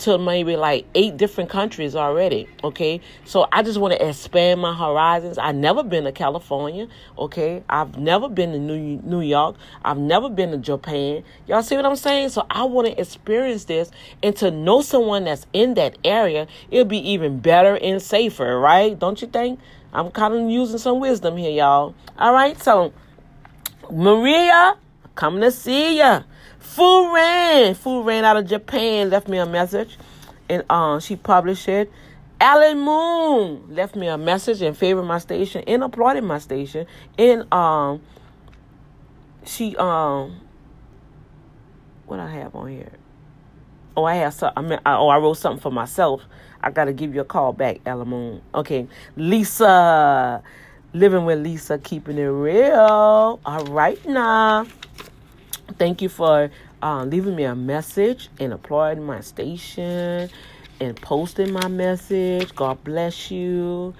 to 0.00 0.18
maybe 0.18 0.56
like 0.56 0.86
eight 0.94 1.16
different 1.16 1.50
countries 1.50 1.96
already. 1.96 2.48
Okay, 2.64 3.00
so 3.24 3.46
I 3.52 3.62
just 3.62 3.78
want 3.78 3.94
to 3.94 4.08
expand 4.08 4.60
my 4.60 4.74
horizons. 4.74 5.38
I've 5.38 5.54
never 5.54 5.82
been 5.82 6.04
to 6.04 6.12
California. 6.12 6.88
Okay, 7.18 7.62
I've 7.68 7.98
never 7.98 8.28
been 8.28 8.52
to 8.52 8.58
New 8.58 9.00
New 9.02 9.20
York. 9.20 9.56
I've 9.84 9.98
never 9.98 10.28
been 10.28 10.50
to 10.52 10.58
Japan. 10.58 11.24
Y'all 11.46 11.62
see 11.62 11.76
what 11.76 11.86
I'm 11.86 11.96
saying? 11.96 12.30
So 12.30 12.46
I 12.50 12.64
want 12.64 12.88
to 12.88 13.00
experience 13.00 13.64
this 13.64 13.90
and 14.22 14.34
to 14.36 14.50
know 14.50 14.82
someone 14.82 15.24
that's 15.24 15.46
in 15.52 15.74
that 15.74 15.98
area. 16.04 16.46
It'll 16.70 16.84
be 16.84 17.10
even 17.10 17.40
better 17.40 17.76
and 17.76 18.00
safer, 18.00 18.58
right? 18.58 18.98
Don't 18.98 19.20
you 19.20 19.28
think? 19.28 19.60
I'm 19.92 20.10
kind 20.10 20.34
of 20.34 20.50
using 20.50 20.78
some 20.78 21.00
wisdom 21.00 21.36
here, 21.36 21.50
y'all. 21.50 21.94
All 22.18 22.32
right, 22.32 22.60
so 22.62 22.92
Maria, 23.90 24.76
coming 25.14 25.40
to 25.40 25.50
see 25.50 25.98
ya. 25.98 26.22
Fu 26.68 27.14
Ran, 27.14 27.74
Fu 27.74 28.02
Ran 28.02 28.24
out 28.24 28.36
of 28.36 28.46
Japan 28.46 29.10
left 29.10 29.26
me 29.26 29.38
a 29.38 29.46
message, 29.46 29.98
and 30.48 30.64
um, 30.70 31.00
she 31.00 31.16
published 31.16 31.68
it. 31.68 31.90
Alan 32.40 32.78
Moon 32.78 33.74
left 33.74 33.96
me 33.96 34.06
a 34.06 34.16
message 34.16 34.62
and 34.62 34.76
favored 34.76 35.02
my 35.02 35.18
station 35.18 35.64
and 35.66 35.82
applauded 35.82 36.22
my 36.22 36.38
station. 36.38 36.86
And 37.18 37.52
um, 37.52 38.00
she 39.44 39.76
um, 39.76 40.40
what 42.06 42.20
I 42.20 42.30
have 42.30 42.54
on 42.54 42.68
here? 42.68 42.92
Oh, 43.96 44.04
I 44.04 44.14
have 44.16 44.34
some. 44.34 44.52
I 44.56 44.60
mean, 44.60 44.78
I, 44.86 44.94
oh, 44.94 45.08
I 45.08 45.18
wrote 45.18 45.34
something 45.34 45.60
for 45.60 45.72
myself. 45.72 46.22
I 46.62 46.70
gotta 46.70 46.92
give 46.92 47.14
you 47.14 47.22
a 47.22 47.24
call 47.24 47.52
back, 47.52 47.80
Alan 47.86 48.08
Moon. 48.08 48.42
Okay, 48.54 48.86
Lisa, 49.16 50.42
living 50.92 51.24
with 51.24 51.40
Lisa, 51.40 51.78
keeping 51.78 52.18
it 52.18 52.22
real. 52.24 53.40
All 53.44 53.64
right 53.64 54.04
now. 54.06 54.66
Thank 55.78 56.02
you 56.02 56.08
for 56.08 56.50
uh, 56.82 57.04
leaving 57.04 57.36
me 57.36 57.44
a 57.44 57.54
message 57.54 58.30
and 58.40 58.52
applauding 58.52 59.04
my 59.04 59.20
station 59.20 60.28
and 60.80 61.00
posting 61.00 61.52
my 61.52 61.68
message. 61.68 62.52
God 62.56 62.82
bless 62.82 63.30
you. 63.30 63.94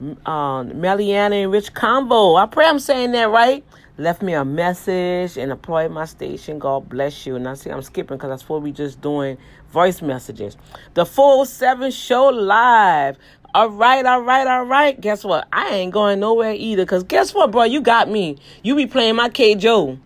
Um, 0.00 0.70
Meliana 0.72 1.42
and 1.42 1.50
Rich 1.50 1.74
Combo. 1.74 2.36
I 2.36 2.46
pray 2.46 2.66
I'm 2.66 2.78
saying 2.78 3.12
that 3.12 3.30
right. 3.30 3.64
Left 3.98 4.22
me 4.22 4.34
a 4.34 4.44
message 4.44 5.36
and 5.36 5.50
applauded 5.50 5.90
my 5.90 6.04
station. 6.04 6.60
God 6.60 6.88
bless 6.88 7.26
you. 7.26 7.34
And 7.34 7.48
I 7.48 7.54
see 7.54 7.70
I'm 7.70 7.82
skipping 7.82 8.16
because 8.16 8.30
that's 8.30 8.48
what 8.48 8.62
we 8.62 8.70
just 8.70 9.00
doing 9.00 9.36
voice 9.70 10.02
messages. 10.02 10.56
The 10.94 11.04
full 11.04 11.46
seven 11.46 11.90
show 11.90 12.26
live. 12.28 13.18
All 13.54 13.70
right, 13.70 14.04
all 14.04 14.22
right, 14.22 14.46
all 14.46 14.64
right. 14.64 15.00
Guess 15.00 15.24
what? 15.24 15.48
I 15.52 15.68
ain't 15.70 15.92
going 15.92 16.20
nowhere 16.20 16.52
either. 16.52 16.86
Cause 16.86 17.02
guess 17.02 17.34
what, 17.34 17.50
bro? 17.50 17.64
You 17.64 17.80
got 17.80 18.08
me. 18.08 18.36
You 18.62 18.76
be 18.76 18.86
playing 18.86 19.16
my 19.16 19.28
K 19.28 19.56
Joe. 19.56 19.98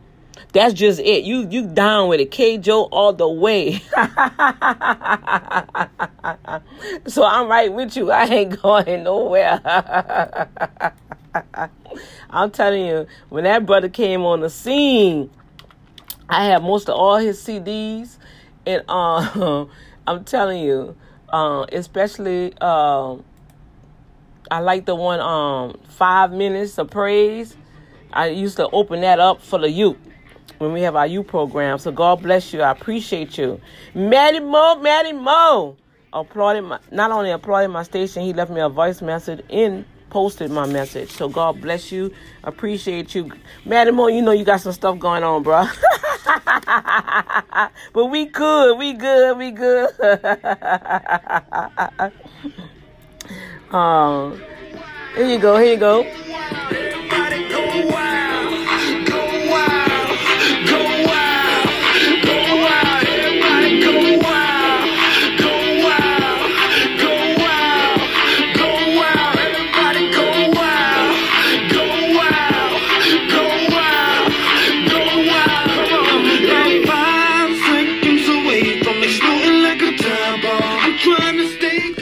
That's 0.53 0.73
just 0.73 1.01
it. 1.01 1.25
You 1.25 1.47
you 1.49 1.67
down 1.67 2.09
with 2.09 2.21
it. 2.21 2.31
K 2.31 2.57
Joe 2.57 2.85
all 2.85 3.13
the 3.13 3.29
way. 3.29 3.73
so 7.07 7.23
I'm 7.25 7.49
right 7.49 7.71
with 7.73 7.97
you. 7.97 8.11
I 8.11 8.25
ain't 8.25 8.61
going 8.63 9.05
nowhere. 9.05 9.61
I'm 12.31 12.51
telling 12.51 12.87
you, 12.87 13.07
when 13.29 13.45
that 13.45 13.67
brother 13.67 13.91
came 13.91 14.23
on 14.23 14.41
the 14.41 14.49
scene, 14.49 15.29
I 16.29 16.47
had 16.47 16.63
most 16.63 16.89
of 16.89 16.97
all 16.97 17.19
his 17.19 17.43
CDs, 17.43 18.17
and 18.67 18.83
uh, 18.89 19.67
I'm 20.07 20.25
telling 20.25 20.63
you, 20.63 20.97
uh, 21.29 21.67
especially 21.73 22.55
uh, 22.61 23.17
I 24.51 24.61
like 24.61 24.87
the 24.87 24.95
one 24.95 25.21
um 25.21 25.79
five 25.89 26.33
minutes 26.33 26.79
of 26.79 26.89
praise. 26.91 27.55
I 28.11 28.29
used 28.29 28.57
to 28.57 28.67
open 28.71 29.03
that 29.03 29.21
up 29.21 29.43
for 29.43 29.59
the 29.59 29.71
youth 29.71 29.99
when 30.59 30.73
we 30.73 30.81
have 30.83 30.97
our 30.97 31.07
youth 31.07 31.27
program. 31.27 31.79
So 31.79 31.93
God 31.93 32.23
bless 32.23 32.53
you. 32.53 32.63
I 32.63 32.71
appreciate 32.71 33.37
you. 33.39 33.61
Maddie 33.95 34.41
Mo, 34.41 34.77
Maddie 34.81 35.13
Mo. 35.13 35.77
Applauded 36.13 36.63
my, 36.63 36.79
not 36.91 37.11
only 37.11 37.31
applauded 37.31 37.69
my 37.69 37.83
station, 37.83 38.23
he 38.23 38.33
left 38.33 38.51
me 38.51 38.61
a 38.61 38.69
voice 38.71 39.03
message 39.03 39.45
and 39.51 39.85
posted 40.11 40.51
my 40.51 40.67
message. 40.67 41.11
So 41.11 41.29
God 41.29 41.61
bless 41.61 41.93
you. 41.93 42.13
Appreciate 42.45 43.15
you. 43.15 43.31
Maddie 43.65 43.91
Mo, 43.91 44.07
you 44.07 44.23
know 44.23 44.33
you 44.33 44.45
got 44.45 44.61
some 44.61 44.73
stuff 44.73 44.99
going 44.99 45.23
on, 45.23 45.43
bro. 45.43 45.67
but 47.93 48.07
we 48.07 48.25
good. 48.27 48.79
We 48.79 48.95
good. 48.95 49.37
We 49.37 49.51
good. 49.51 49.91
um, 53.71 54.41
here 55.15 55.27
you 55.27 55.39
go. 55.39 55.59
Here 55.59 55.75
you 55.75 55.79
go. 55.79 56.05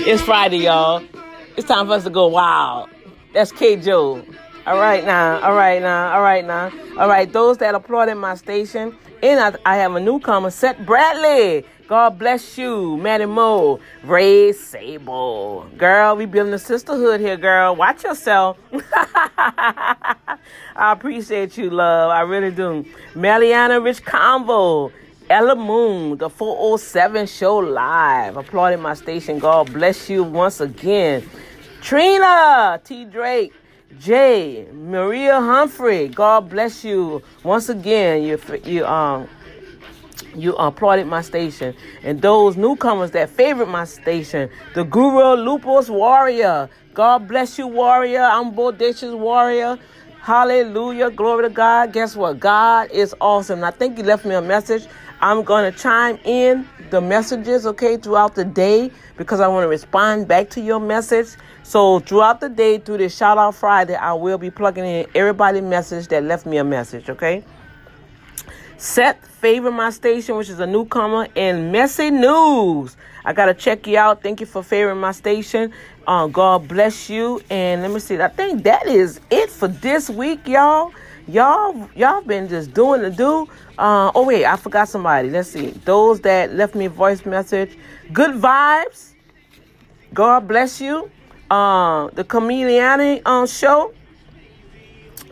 It's 0.09 0.23
Friday, 0.23 0.59
y'all. 0.59 1.03
It's 1.57 1.67
time 1.67 1.89
for 1.89 1.95
us 1.95 2.05
to 2.05 2.11
go 2.11 2.29
wild. 2.29 2.89
That's 3.33 3.51
K 3.51 3.77
Joe. 3.77 4.25
All 4.65 4.79
right 4.79 5.05
now, 5.05 5.41
all 5.41 5.53
right 5.55 5.83
now, 5.83 6.15
all 6.15 6.23
right 6.23 6.45
now. 6.45 6.73
All 6.97 7.09
right, 7.09 7.31
those 7.33 7.59
that 7.59 7.75
applauded 7.75 8.15
my 8.15 8.37
station. 8.37 8.97
And 9.23 9.41
I, 9.41 9.55
I 9.65 9.77
have 9.77 9.95
a 9.97 10.01
newcomer, 10.01 10.51
Seth 10.51 10.79
Bradley. 10.87 11.65
God 11.89 12.19
bless 12.19 12.59
you, 12.59 12.97
Maddie 12.97 13.27
Mo, 13.27 13.79
Ray 14.03 14.53
Sable. 14.53 15.67
Girl, 15.77 16.17
we 16.17 16.27
building 16.27 16.53
a 16.53 16.59
sisterhood 16.59 17.21
here, 17.21 17.37
girl. 17.37 17.77
Watch 17.77 18.03
yourself. 18.03 18.59
I 19.37 20.17
appreciate 20.77 21.57
you, 21.57 21.71
love. 21.71 22.11
I 22.11 22.23
really 22.23 22.51
do. 22.51 22.85
Meliana 23.15 23.83
Rich 23.83 24.05
Convo. 24.05 24.91
Ella 25.31 25.55
Moon, 25.55 26.19
the 26.19 26.29
407 26.29 27.27
show 27.29 27.59
live. 27.59 28.37
Applauding 28.37 28.81
my 28.81 28.95
station. 28.95 29.39
God 29.39 29.73
bless 29.73 30.11
you 30.11 30.25
once 30.25 30.61
again. 30.61 31.29
Trina 31.83 32.81
T. 32.85 33.05
Drake. 33.05 33.53
Jay, 34.01 34.67
Maria 34.73 35.41
Humphrey, 35.41 36.09
God 36.09 36.51
bless 36.51 36.85
you 36.85 37.23
once 37.45 37.69
again. 37.71 38.25
You 38.25 38.39
you 38.65 38.85
um 38.85 39.27
you 40.35 40.55
applauded 40.57 41.07
my 41.07 41.23
station, 41.23 41.75
and 42.03 42.21
those 42.23 42.57
newcomers 42.57 43.11
that 43.13 43.31
favored 43.31 43.67
my 43.67 43.85
station, 43.85 44.49
the 44.75 44.85
Guru 44.85 45.43
Lupus 45.43 45.89
Warrior. 45.89 46.69
God 46.95 47.29
bless 47.29 47.59
you, 47.59 47.67
Warrior. 47.67 48.23
I'm 48.23 48.53
Bodacious 48.53 49.17
Warrior. 49.17 49.79
Hallelujah, 50.21 51.11
glory 51.11 51.45
to 51.45 51.51
God. 51.51 51.93
Guess 51.93 52.17
what? 52.17 52.41
God 52.41 52.91
is 52.91 53.15
awesome. 53.21 53.63
I 53.63 53.71
think 53.71 53.99
you 53.99 54.05
left 54.05 54.25
me 54.25 54.35
a 54.35 54.43
message. 54.43 54.87
I'm 55.21 55.45
going 55.45 55.73
to 55.73 55.79
chime 55.79 56.19
in 56.25 56.67
the 56.91 57.01
messages, 57.01 57.67
okay, 57.67 57.97
throughout 57.97 58.35
the 58.35 58.45
day 58.45 58.91
because 59.17 59.41
I 59.41 59.49
want 59.49 59.65
to 59.65 59.69
respond 59.69 60.29
back 60.29 60.51
to 60.51 60.61
your 60.61 60.81
message. 60.81 61.29
So 61.63 62.01
throughout 62.01 62.41
the 62.41 62.49
day, 62.49 62.79
through 62.79 62.99
this 62.99 63.17
shout 63.17 63.39
out 63.39 63.55
Friday, 63.55 63.95
I 63.95 64.13
will 64.13 64.39
be 64.39 64.51
plugging 64.51 64.85
in 64.85 65.07
everybody's 65.15 65.63
message 65.63 66.09
that 66.09 66.25
left 66.25 66.47
me 66.47 66.59
a 66.59 66.65
message, 66.65 67.09
okay? 67.09 67.45
Seth 68.79 69.27
favor 69.27 69.71
my 69.71 69.91
station, 69.91 70.37
which 70.37 70.49
is 70.49 70.61
a 70.61 70.67
newcomer, 70.67 71.29
and 71.35 71.73
messy 71.73 72.11
news. 72.11 72.97
I 73.25 73.33
gotta 73.33 73.55
check 73.55 73.87
you 73.87 73.99
out. 73.99 74.23
Thank 74.23 74.41
you 74.41 74.47
for 74.47 74.63
favoring 74.63 74.99
my 75.01 75.13
station. 75.13 75.73
Uh, 76.07 76.27
God 76.27 76.69
bless 76.69 77.09
you. 77.11 77.41
And 77.51 77.83
let 77.83 77.91
me 77.91 78.01
see. 78.01 78.21
I 78.21 78.29
think 78.29 78.63
that 78.65 78.87
is 78.87 79.21
it 79.31 79.51
for 79.51 79.69
this 79.69 80.11
week, 80.11 80.47
y'all. 80.47 80.93
Y'all, 81.27 81.91
y'all 81.97 82.21
been 82.21 82.49
just 82.49 82.73
doing 82.73 83.03
the 83.03 83.11
do. 83.11 83.49
Uh, 83.79 84.13
oh 84.15 84.25
wait, 84.25 84.45
I 84.45 84.57
forgot 84.57 84.89
somebody. 84.89 85.29
Let's 85.29 85.51
see. 85.51 85.71
Those 85.85 86.21
that 86.21 86.55
left 86.55 86.75
me 86.75 86.85
a 86.85 86.91
voice 86.91 87.27
message. 87.27 87.77
Good 88.13 88.37
vibes. 88.37 89.15
God 90.15 90.47
bless 90.47 90.81
you. 90.81 91.11
Uh, 91.51 92.09
the 92.13 92.25
Chameleon 92.25 93.23
uh, 93.27 93.47
show. 93.47 93.93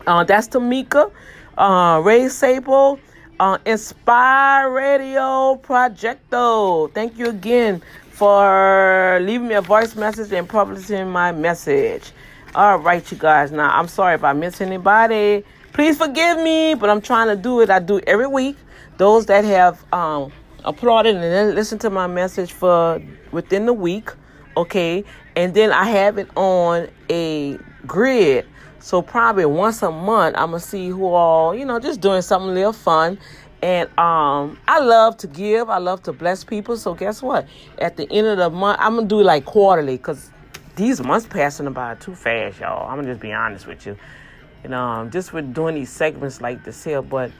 Uh, 0.05 0.23
that's 0.23 0.47
Tamika. 0.49 1.11
Uh, 1.57 2.01
Ray 2.03 2.27
Sable. 2.27 2.99
Inspire 3.39 4.69
Radio 4.69 5.55
Projecto. 5.57 6.93
Thank 6.93 7.17
you 7.17 7.27
again 7.27 7.81
for 8.11 9.19
leaving 9.21 9.49
me 9.49 9.55
a 9.55 9.61
voice 9.61 9.93
message 9.95 10.31
and 10.31 10.47
publishing 10.47 11.09
my 11.09 11.33
message. 11.33 12.11
All 12.53 12.77
right, 12.77 13.11
you 13.11 13.17
guys. 13.17 13.51
Now, 13.51 13.77
I'm 13.77 13.89
sorry 13.89 14.15
if 14.15 14.23
I 14.23 14.31
miss 14.31 14.61
anybody. 14.61 15.43
Please 15.73 15.97
forgive 15.97 16.37
me, 16.37 16.75
but 16.75 16.89
I'm 16.89 17.01
trying 17.01 17.27
to 17.27 17.35
do 17.35 17.59
it. 17.59 17.69
I 17.69 17.79
do 17.79 17.99
every 18.07 18.27
week. 18.27 18.55
Those 18.95 19.25
that 19.25 19.43
have 19.43 19.83
um, 19.91 20.31
applauded 20.63 21.15
and 21.15 21.23
then 21.23 21.55
listened 21.55 21.81
to 21.81 21.89
my 21.89 22.07
message 22.07 22.53
for 22.53 23.01
within 23.33 23.65
the 23.65 23.73
week, 23.73 24.11
okay, 24.55 25.03
and 25.35 25.53
then 25.53 25.73
I 25.73 25.83
have 25.83 26.17
it 26.17 26.29
on 26.37 26.87
a 27.09 27.57
grid. 27.85 28.45
So 28.85 29.01
probably 29.01 29.47
once 29.47 29.81
a 29.81 29.89
month, 29.89 30.35
I'm 30.37 30.51
gonna 30.51 30.59
see 30.59 30.89
who 30.89 31.07
all 31.07 31.55
you 31.55 31.65
know, 31.65 31.79
just 31.79 32.01
doing 32.01 32.21
something 32.21 32.51
a 32.51 32.53
little 32.53 32.71
fun. 32.71 33.17
And 33.63 33.89
um, 33.97 34.59
I 34.67 34.77
love 34.79 35.17
to 35.17 35.27
give. 35.27 35.71
I 35.71 35.79
love 35.79 36.03
to 36.03 36.13
bless 36.13 36.43
people. 36.43 36.77
So 36.77 36.93
guess 36.93 37.23
what? 37.23 37.47
At 37.79 37.97
the 37.97 38.07
end 38.11 38.27
of 38.27 38.37
the 38.37 38.51
month, 38.51 38.77
I'm 38.79 38.97
gonna 38.97 39.07
do 39.07 39.23
like 39.23 39.43
quarterly 39.43 39.97
because 39.97 40.29
these 40.75 41.01
months 41.01 41.25
passing 41.25 41.73
by 41.73 41.95
too 41.95 42.13
fast, 42.13 42.59
y'all. 42.59 42.87
I'm 42.87 42.97
gonna 42.97 43.07
just 43.07 43.21
be 43.21 43.33
honest 43.33 43.65
with 43.65 43.87
you. 43.87 43.97
You 44.63 44.69
know, 44.69 44.79
um, 44.79 45.09
just 45.09 45.33
with 45.33 45.51
doing 45.51 45.73
these 45.73 45.89
segments 45.89 46.39
like 46.39 46.63
this 46.63 46.83
here, 46.83 47.01
but 47.01 47.31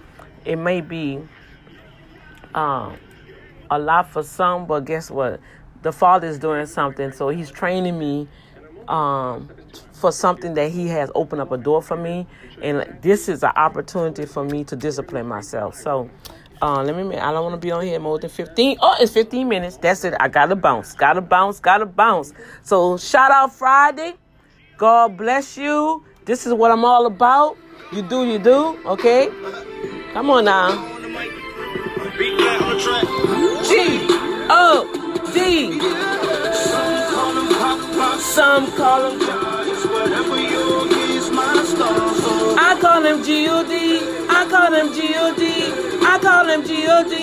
it 0.46 0.56
may 0.56 0.82
be 0.82 1.20
um, 2.56 2.98
a 3.70 3.78
lot 3.78 4.10
for 4.10 4.24
some. 4.24 4.66
But 4.66 4.86
guess 4.86 5.12
what? 5.12 5.40
The 5.84 5.92
Father 5.92 6.26
is 6.26 6.40
doing 6.40 6.66
something, 6.66 7.12
so 7.12 7.30
He's 7.30 7.52
training 7.52 8.00
me 8.00 8.28
um, 8.88 9.50
for 9.96 10.12
something 10.12 10.54
that 10.54 10.72
He 10.72 10.88
has 10.90 11.10
opened 11.16 11.42
up 11.42 11.52
a 11.52 11.58
door 11.58 11.82
for 11.82 11.98
me, 11.98 12.28
and 12.62 13.00
this 13.02 13.28
is 13.28 13.44
an 13.44 13.54
opportunity 13.56 14.26
for 14.26 14.44
me 14.44 14.64
to 14.66 14.76
discipline 14.76 15.28
myself. 15.28 15.76
So. 15.76 16.10
Uh, 16.62 16.82
let 16.84 16.96
me. 16.96 17.18
I 17.18 17.34
don't 17.34 17.44
want 17.44 17.54
to 17.54 17.60
be 17.60 17.70
on 17.72 17.84
here 17.84 18.00
more 18.00 18.18
than 18.18 18.30
fifteen. 18.30 18.78
Oh, 18.82 18.96
it's 18.98 19.12
fifteen 19.12 19.50
minutes. 19.50 19.76
That's 19.76 20.06
it. 20.06 20.14
I 20.22 20.30
gotta 20.30 20.56
bounce. 20.56 20.94
Gotta 20.94 21.20
bounce. 21.20 21.60
Gotta 21.60 21.86
bounce. 21.86 22.32
So 22.64 22.96
shout 22.96 23.30
out 23.30 23.54
Friday. 23.54 24.14
God 24.78 25.18
bless 25.18 25.58
you. 25.58 26.06
This 26.24 26.48
is 26.48 26.54
what 26.54 26.72
I'm 26.72 26.86
all 26.86 27.08
about. 27.08 27.58
You 27.92 28.02
do, 28.04 28.26
you 28.26 28.40
do. 28.40 28.80
Okay. 28.86 29.30
Come 30.14 30.30
on 30.30 30.46
now. 30.46 30.72
G 33.68 34.08
O 34.50 34.88
D. 35.34 35.78
Some 38.22 38.72
call 38.78 39.12
him. 39.12 39.45
I 42.58 42.78
call 42.80 43.04
him 43.04 43.24
G 43.24 43.48
O 43.50 43.64
D. 43.64 44.00
I 44.30 44.48
call 44.50 44.74
him 44.74 44.94
G 44.94 45.14
O 45.18 45.36
D. 45.36 45.44
I 46.06 46.20
call 46.22 46.46
him 46.48 46.64
G 46.66 46.86
O 46.88 47.04
D. 47.04 47.16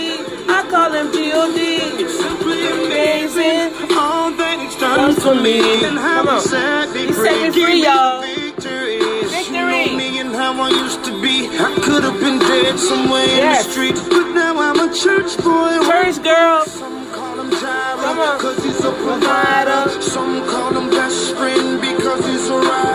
I 0.49 0.61
call 0.71 0.93
him 0.93 1.13
G 1.13 1.33
O 1.35 1.53
D. 1.53 1.59
It's 2.03 2.19
simply 2.19 2.61
amazing. 2.69 3.73
All 3.97 4.31
things 4.33 4.77
Done 4.77 5.15
for 5.15 5.35
me. 5.35 5.85
And 5.85 5.99
how 5.99 6.23
he 6.35 6.41
set 6.41 6.93
me 6.95 7.07
free. 7.13 7.15
free, 7.15 7.51
Give 7.53 7.69
me 7.69 7.85
y'all. 7.85 8.21
victories. 8.23 9.31
Victory. 9.31 9.57
You 9.57 9.93
know 9.93 9.97
me 9.97 10.19
and 10.21 10.35
how 10.35 10.53
I 10.61 10.71
used 10.71 11.05
to 11.05 11.13
be. 11.23 11.49
I 11.49 11.71
could 11.85 12.05
have 12.05 12.19
been 12.21 12.39
dead 12.39 12.79
somewhere 12.79 13.25
Yes. 13.27 13.65
in 13.65 13.67
the 13.67 13.73
street, 13.73 13.97
but 14.11 14.27
now 14.35 14.55
I'm 14.59 14.79
a 14.89 14.93
church 14.95 15.37
boy. 15.39 15.79
Church 15.87 16.23
girl. 16.23 16.65
Some 16.67 17.07
call 17.13 17.41
him. 17.41 17.51
Jireh, 17.51 18.39
cause 18.41 18.63
he's 18.65 18.81
a 18.85 18.93
provider. 18.93 20.01
Some 20.01 20.47
call 20.49 20.73
him 20.77 20.91
best 20.91 21.35
friend 21.37 21.81
because 21.81 22.25
he's 22.27 22.49
a 22.49 22.59
rider. 22.59 22.92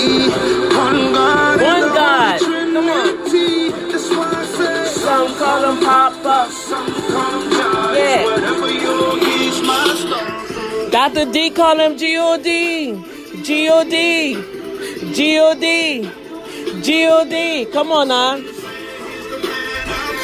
One 0.00 1.12
God. 1.12 1.60
One 1.60 1.88
God. 1.94 2.40
Come 2.40 2.76
on. 2.76 3.28
Trinity. 3.28 3.70
That's 3.92 4.08
why 4.10 4.32
I. 4.32 4.50
Some 4.86 5.34
call 5.36 5.62
him 5.72 5.78
Papa. 5.84 6.50
Some 6.52 6.86
call 6.86 7.40
him 7.40 7.50
God. 7.50 7.96
Yeah. 7.96 8.24
Whatever 8.24 8.70
you're, 8.70 9.18
he's 9.24 9.60
my 9.62 9.94
star. 10.00 10.90
Dr. 10.90 11.24
D 11.32 11.50
call 11.50 11.78
him 11.80 11.96
G-O-D. 11.96 13.42
G-O-D. 13.42 14.34
G-O-D. 15.14 16.10
G-O-D. 16.82 17.66
Come 17.72 17.92
on 17.92 18.08
now. 18.08 18.36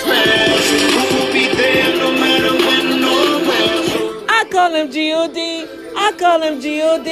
Who'll 0.07 1.33
be 1.33 1.45
there 1.55 1.97
no 1.97 2.13
matter 2.13 2.55
when 2.65 3.05
or 3.05 3.41
where. 3.47 4.29
I 4.29 4.45
call 4.51 4.73
him 4.75 4.91
G-O-D. 4.91 5.67
I 5.97 6.13
call 6.19 6.43
him 6.43 6.61
G-O-D. 6.61 7.09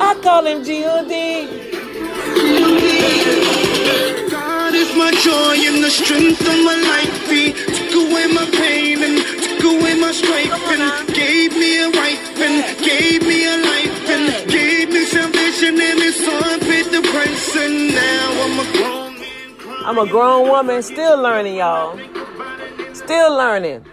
I 0.00 0.14
call 0.22 0.46
him 0.46 0.64
G-O-D. 0.64 1.67
God 4.30 4.74
is 4.74 4.94
my 4.96 5.10
joy 5.12 5.56
and 5.68 5.82
the 5.82 5.90
strength 5.90 6.40
of 6.40 6.58
my 6.64 6.76
life. 6.76 7.28
He 7.28 7.52
took 7.52 8.10
away 8.10 8.26
my 8.32 8.46
pain 8.52 9.02
and 9.02 9.18
took 9.60 9.64
away 9.64 9.94
my 9.98 10.12
strife 10.12 10.52
and 10.52 11.08
gave 11.14 11.52
me 11.52 11.82
a 11.82 11.90
wife 11.90 12.38
and 12.38 12.78
gave 12.78 13.22
me 13.22 13.44
a 13.46 13.56
life 13.58 14.08
and 14.08 14.50
gave 14.50 14.90
me 14.90 15.04
salvation 15.04 15.80
and 15.80 15.98
his 15.98 16.16
son 16.16 16.60
paid 16.60 16.86
the 16.86 17.02
price 17.10 17.56
and 17.56 17.94
now 17.94 18.30
I'm 18.44 18.58
a 18.60 18.66
grown 18.72 19.14
man. 19.18 19.84
I'm 19.86 19.98
a 19.98 20.06
grown 20.06 20.48
woman, 20.48 20.82
still 20.82 21.20
learning, 21.20 21.56
y'all. 21.56 21.98
Still 22.94 23.36
learning. 23.36 23.84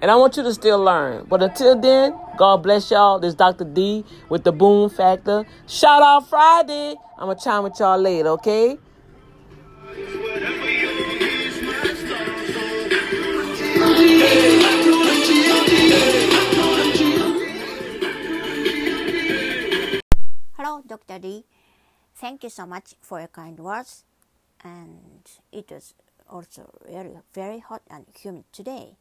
And 0.00 0.10
I 0.10 0.16
want 0.16 0.36
you 0.36 0.42
to 0.42 0.52
still 0.52 0.78
learn. 0.82 1.26
But 1.28 1.42
until 1.42 1.78
then, 1.78 2.12
God 2.36 2.62
bless 2.62 2.90
y'all. 2.90 3.18
This 3.18 3.30
is 3.30 3.34
Dr. 3.34 3.64
D 3.64 4.04
with 4.28 4.42
the 4.44 4.52
Boom 4.52 4.88
Factor. 4.88 5.44
Shout 5.66 6.02
out 6.02 6.28
Friday. 6.28 6.96
I'm 7.18 7.26
going 7.26 7.36
to 7.36 7.44
chime 7.44 7.62
with 7.62 7.78
y'all 7.78 7.98
later, 7.98 8.30
okay? 8.30 8.78
Hello, 20.56 20.82
Dr. 20.86 21.18
D. 21.18 21.44
Thank 22.14 22.44
you 22.44 22.50
so 22.50 22.64
much 22.66 22.94
for 23.02 23.18
your 23.18 23.28
kind 23.28 23.58
words. 23.60 24.04
And 24.64 25.28
it 25.52 25.70
was 25.70 25.94
also 26.30 26.70
very, 26.88 27.12
very 27.34 27.58
hot 27.58 27.82
and 27.90 28.06
humid 28.16 28.44
today. 28.52 28.96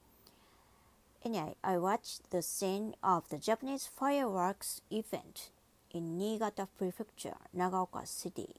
Anyway, 1.24 1.56
I 1.64 1.78
watched 1.78 2.32
the 2.32 2.42
scene 2.42 2.96
of 3.04 3.30
the 3.30 3.38
Japanese 3.38 3.88
fireworks 3.88 4.82
event 4.90 5.50
in 5.92 6.18
Niigata 6.18 6.68
Prefecture, 6.78 7.38
Nagaoka 7.56 8.08
City, 8.08 8.56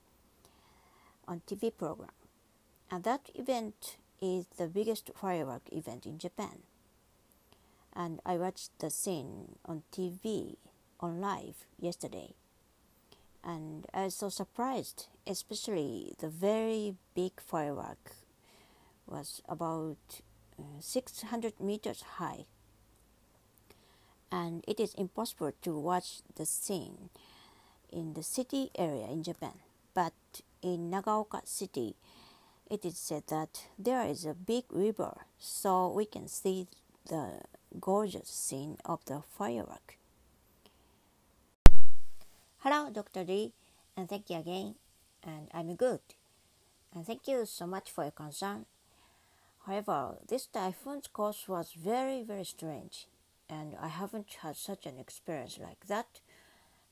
on 1.26 1.42
TV 1.46 1.72
program. 1.76 2.10
And 2.90 3.04
that 3.04 3.30
event 3.34 3.96
is 4.20 4.46
the 4.56 4.68
biggest 4.68 5.10
firework 5.14 5.62
event 5.72 6.06
in 6.06 6.18
Japan. 6.18 6.60
And 7.94 8.20
I 8.24 8.36
watched 8.36 8.78
the 8.78 8.90
scene 8.90 9.56
on 9.64 9.82
TV 9.92 10.56
on 11.00 11.20
live 11.20 11.66
yesterday 11.80 12.34
and 13.44 13.86
I 13.92 14.04
was 14.04 14.14
so 14.14 14.28
surprised, 14.28 15.06
especially 15.26 16.14
the 16.18 16.28
very 16.28 16.94
big 17.14 17.40
firework 17.40 18.12
was 19.06 19.42
about 19.48 19.96
600 20.80 21.60
meters 21.60 22.02
high. 22.16 22.46
And 24.30 24.64
it 24.66 24.80
is 24.80 24.94
impossible 24.94 25.52
to 25.62 25.78
watch 25.78 26.22
the 26.36 26.46
scene 26.46 27.10
in 27.90 28.14
the 28.14 28.22
city 28.22 28.70
area 28.76 29.06
in 29.06 29.22
Japan. 29.22 29.60
But 29.94 30.14
in 30.62 30.90
Nagaoka 30.90 31.46
City, 31.46 31.96
it 32.70 32.84
is 32.84 32.96
said 32.96 33.24
that 33.28 33.66
there 33.78 34.06
is 34.06 34.24
a 34.24 34.32
big 34.32 34.64
river, 34.70 35.26
so 35.38 35.92
we 35.92 36.06
can 36.06 36.28
see 36.28 36.68
the 37.06 37.42
gorgeous 37.78 38.28
scene 38.28 38.78
of 38.84 39.04
the 39.04 39.22
firework. 39.28 39.98
Hello, 42.60 42.88
Dr. 42.90 43.24
D, 43.24 43.52
and 43.96 44.08
thank 44.08 44.30
you 44.30 44.38
again. 44.38 44.76
And 45.22 45.48
I'm 45.52 45.74
good. 45.74 46.00
And 46.94 47.06
thank 47.06 47.28
you 47.28 47.44
so 47.44 47.66
much 47.66 47.90
for 47.90 48.04
your 48.04 48.12
concern. 48.12 48.66
However, 49.66 50.18
this 50.26 50.46
typhoon's 50.46 51.06
course 51.06 51.46
was 51.46 51.72
very, 51.72 52.22
very 52.24 52.44
strange, 52.44 53.06
and 53.48 53.76
I 53.80 53.88
haven't 53.88 54.34
had 54.40 54.56
such 54.56 54.86
an 54.86 54.98
experience 54.98 55.58
like 55.58 55.86
that. 55.86 56.20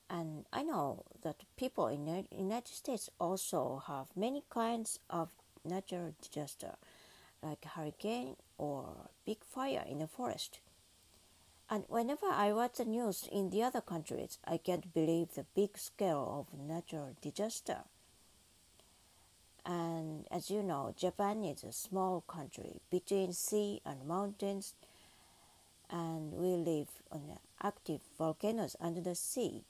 And 0.09 0.45
I 0.53 0.63
know 0.63 1.03
that 1.21 1.43
people 1.57 1.87
in 1.87 2.05
the 2.05 2.25
United 2.31 2.73
States 2.73 3.09
also 3.19 3.83
have 3.87 4.15
many 4.15 4.43
kinds 4.49 4.99
of 5.09 5.29
natural 5.65 6.13
disaster, 6.21 6.75
like 7.43 7.65
hurricane 7.65 8.35
or 8.57 9.09
big 9.25 9.43
fire 9.43 9.83
in 9.87 9.99
the 9.99 10.07
forest. 10.07 10.59
And 11.69 11.85
whenever 11.87 12.27
I 12.27 12.51
watch 12.51 12.77
the 12.77 12.85
news 12.85 13.27
in 13.31 13.49
the 13.49 13.63
other 13.63 13.81
countries, 13.81 14.39
I 14.45 14.57
can't 14.57 14.93
believe 14.93 15.33
the 15.33 15.45
big 15.55 15.77
scale 15.77 16.45
of 16.51 16.59
natural 16.59 17.15
disaster. 17.21 17.83
And 19.65 20.27
as 20.31 20.49
you 20.51 20.63
know, 20.63 20.93
Japan 20.97 21.43
is 21.45 21.63
a 21.63 21.71
small 21.71 22.21
country 22.21 22.81
between 22.89 23.33
sea 23.33 23.81
and 23.85 24.07
mountains, 24.07 24.73
and 25.91 26.33
we 26.33 26.55
live 26.55 26.89
on 27.11 27.37
active 27.61 28.01
volcanoes 28.17 28.75
under 28.79 28.99
the 29.01 29.13
sea. 29.15 29.63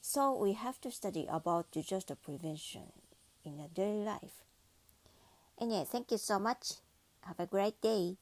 So 0.00 0.34
we 0.36 0.54
have 0.54 0.80
to 0.82 0.90
study 0.90 1.26
about 1.28 1.70
disaster 1.72 2.16
prevention 2.16 2.92
in 3.44 3.60
a 3.60 3.68
daily 3.68 4.04
life. 4.04 4.42
Anyway, 5.60 5.84
thank 5.84 6.10
you 6.10 6.18
so 6.18 6.38
much. 6.40 6.74
Have 7.22 7.38
a 7.38 7.46
great 7.46 7.80
day. 7.80 8.16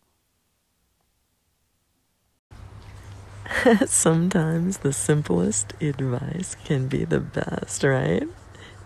Sometimes 3.86 4.78
the 4.78 4.92
simplest 4.92 5.74
advice 5.80 6.56
can 6.64 6.88
be 6.88 7.04
the 7.04 7.20
best, 7.20 7.82
right? 7.82 8.28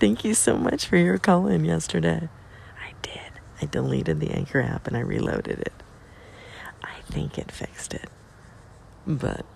Thank 0.03 0.25
you 0.25 0.35
so 0.35 0.57
much 0.59 0.87
for 0.87 0.97
your 0.97 1.17
call 1.17 1.47
in 1.47 1.65
yesterday. 1.65 2.29
I 2.77 2.93
did. 3.03 3.39
I 3.61 3.67
deleted 3.67 4.19
the 4.19 4.33
Anchor 4.33 4.61
app 4.61 4.89
and 4.89 4.97
I 4.97 5.01
reloaded 5.01 5.61
it. 5.61 5.73
I 6.83 7.03
think 7.03 7.39
it 7.39 7.53
fixed 7.53 7.95
it. 7.95 8.11
But 9.07 9.47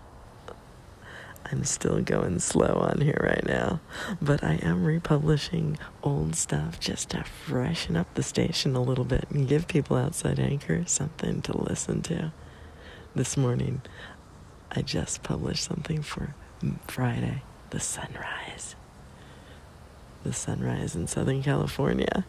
I'm 1.46 1.64
still 1.64 2.00
going 2.00 2.38
slow 2.38 2.88
on 2.88 3.00
here 3.00 3.20
right 3.20 3.44
now. 3.44 3.80
But 4.22 4.44
I 4.44 4.60
am 4.62 4.84
republishing 4.84 5.78
old 6.04 6.36
stuff 6.36 6.78
just 6.78 7.10
to 7.10 7.24
freshen 7.24 7.96
up 7.96 8.14
the 8.14 8.22
station 8.22 8.76
a 8.76 8.80
little 8.80 9.04
bit 9.04 9.28
and 9.28 9.48
give 9.48 9.66
people 9.66 9.96
outside 9.96 10.38
Anchor 10.38 10.84
something 10.86 11.42
to 11.42 11.60
listen 11.60 12.02
to. 12.02 12.32
This 13.16 13.36
morning, 13.36 13.82
I 14.70 14.82
just 14.82 15.24
published 15.24 15.64
something 15.64 16.02
for 16.02 16.36
Friday, 16.86 17.42
the 17.70 17.80
sunrise. 17.80 18.76
The 20.26 20.32
sunrise 20.32 20.96
in 20.96 21.06
Southern 21.06 21.40
California. 21.40 22.26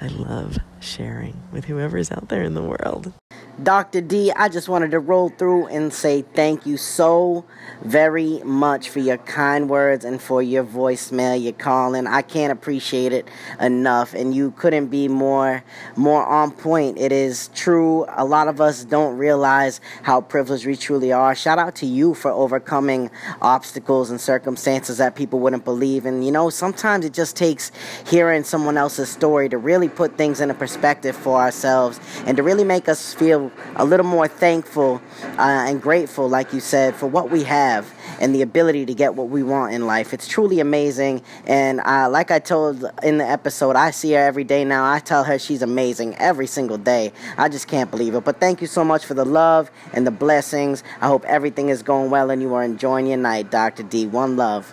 I 0.00 0.06
love 0.06 0.58
sharing 0.78 1.42
with 1.50 1.64
whoever's 1.64 2.12
out 2.12 2.28
there 2.28 2.44
in 2.44 2.54
the 2.54 2.62
world. 2.62 3.12
Dr. 3.60 4.00
D, 4.00 4.30
I 4.30 4.48
just 4.48 4.68
wanted 4.68 4.92
to 4.92 5.00
roll 5.00 5.30
through 5.30 5.66
and 5.66 5.92
say 5.92 6.22
thank 6.22 6.64
you 6.64 6.76
so 6.76 7.44
very 7.82 8.38
much 8.44 8.88
for 8.88 9.00
your 9.00 9.16
kind 9.18 9.68
words 9.68 10.04
and 10.04 10.22
for 10.22 10.40
your 10.40 10.62
voicemail, 10.62 11.42
your 11.42 11.54
calling. 11.54 12.06
I 12.06 12.22
can't 12.22 12.52
appreciate 12.52 13.12
it 13.12 13.26
enough, 13.60 14.14
and 14.14 14.32
you 14.32 14.52
couldn't 14.52 14.86
be 14.86 15.08
more 15.08 15.64
more 15.96 16.24
on 16.24 16.52
point. 16.52 16.98
It 16.98 17.10
is 17.10 17.50
true. 17.52 18.06
A 18.16 18.24
lot 18.24 18.46
of 18.46 18.60
us 18.60 18.84
don't 18.84 19.18
realize 19.18 19.80
how 20.02 20.20
privileged 20.20 20.64
we 20.64 20.76
truly 20.76 21.10
are. 21.10 21.34
Shout 21.34 21.58
out 21.58 21.74
to 21.76 21.86
you 21.86 22.14
for 22.14 22.30
overcoming 22.30 23.10
obstacles 23.42 24.10
and 24.10 24.20
circumstances 24.20 24.98
that 24.98 25.16
people 25.16 25.40
wouldn't 25.40 25.64
believe. 25.64 26.06
And 26.06 26.24
you 26.24 26.30
know, 26.30 26.48
sometimes 26.48 27.04
it 27.04 27.12
just 27.12 27.34
takes 27.34 27.72
hearing 28.06 28.44
someone 28.44 28.76
else's 28.76 29.08
story 29.08 29.48
to 29.48 29.58
really 29.58 29.88
put 29.88 30.16
things 30.16 30.40
in 30.40 30.48
a 30.48 30.54
perspective 30.54 31.16
for 31.16 31.40
ourselves 31.40 31.98
and 32.24 32.36
to 32.36 32.44
really 32.44 32.64
make 32.64 32.88
us 32.88 33.12
feel 33.14 33.47
a 33.76 33.84
little 33.84 34.06
more 34.06 34.28
thankful 34.28 35.00
uh, 35.22 35.66
and 35.68 35.80
grateful, 35.80 36.28
like 36.28 36.52
you 36.52 36.60
said, 36.60 36.94
for 36.94 37.06
what 37.06 37.30
we 37.30 37.44
have 37.44 37.92
and 38.20 38.34
the 38.34 38.42
ability 38.42 38.86
to 38.86 38.94
get 38.94 39.14
what 39.14 39.28
we 39.28 39.42
want 39.42 39.72
in 39.72 39.86
life. 39.86 40.12
It's 40.12 40.26
truly 40.26 40.60
amazing. 40.60 41.22
And 41.46 41.80
uh, 41.80 42.08
like 42.10 42.30
I 42.30 42.38
told 42.38 42.84
in 43.02 43.18
the 43.18 43.24
episode, 43.24 43.76
I 43.76 43.90
see 43.90 44.12
her 44.12 44.18
every 44.18 44.44
day 44.44 44.64
now. 44.64 44.90
I 44.90 44.98
tell 45.00 45.24
her 45.24 45.38
she's 45.38 45.62
amazing 45.62 46.14
every 46.16 46.46
single 46.46 46.78
day. 46.78 47.12
I 47.36 47.48
just 47.48 47.68
can't 47.68 47.90
believe 47.90 48.14
it. 48.14 48.24
But 48.24 48.40
thank 48.40 48.60
you 48.60 48.66
so 48.66 48.84
much 48.84 49.04
for 49.04 49.14
the 49.14 49.24
love 49.24 49.70
and 49.92 50.06
the 50.06 50.10
blessings. 50.10 50.82
I 51.00 51.06
hope 51.06 51.24
everything 51.24 51.68
is 51.68 51.82
going 51.82 52.10
well 52.10 52.30
and 52.30 52.42
you 52.42 52.54
are 52.54 52.62
enjoying 52.62 53.06
your 53.06 53.18
night, 53.18 53.50
Dr. 53.50 53.82
D. 53.82 54.06
One 54.06 54.36
love. 54.36 54.72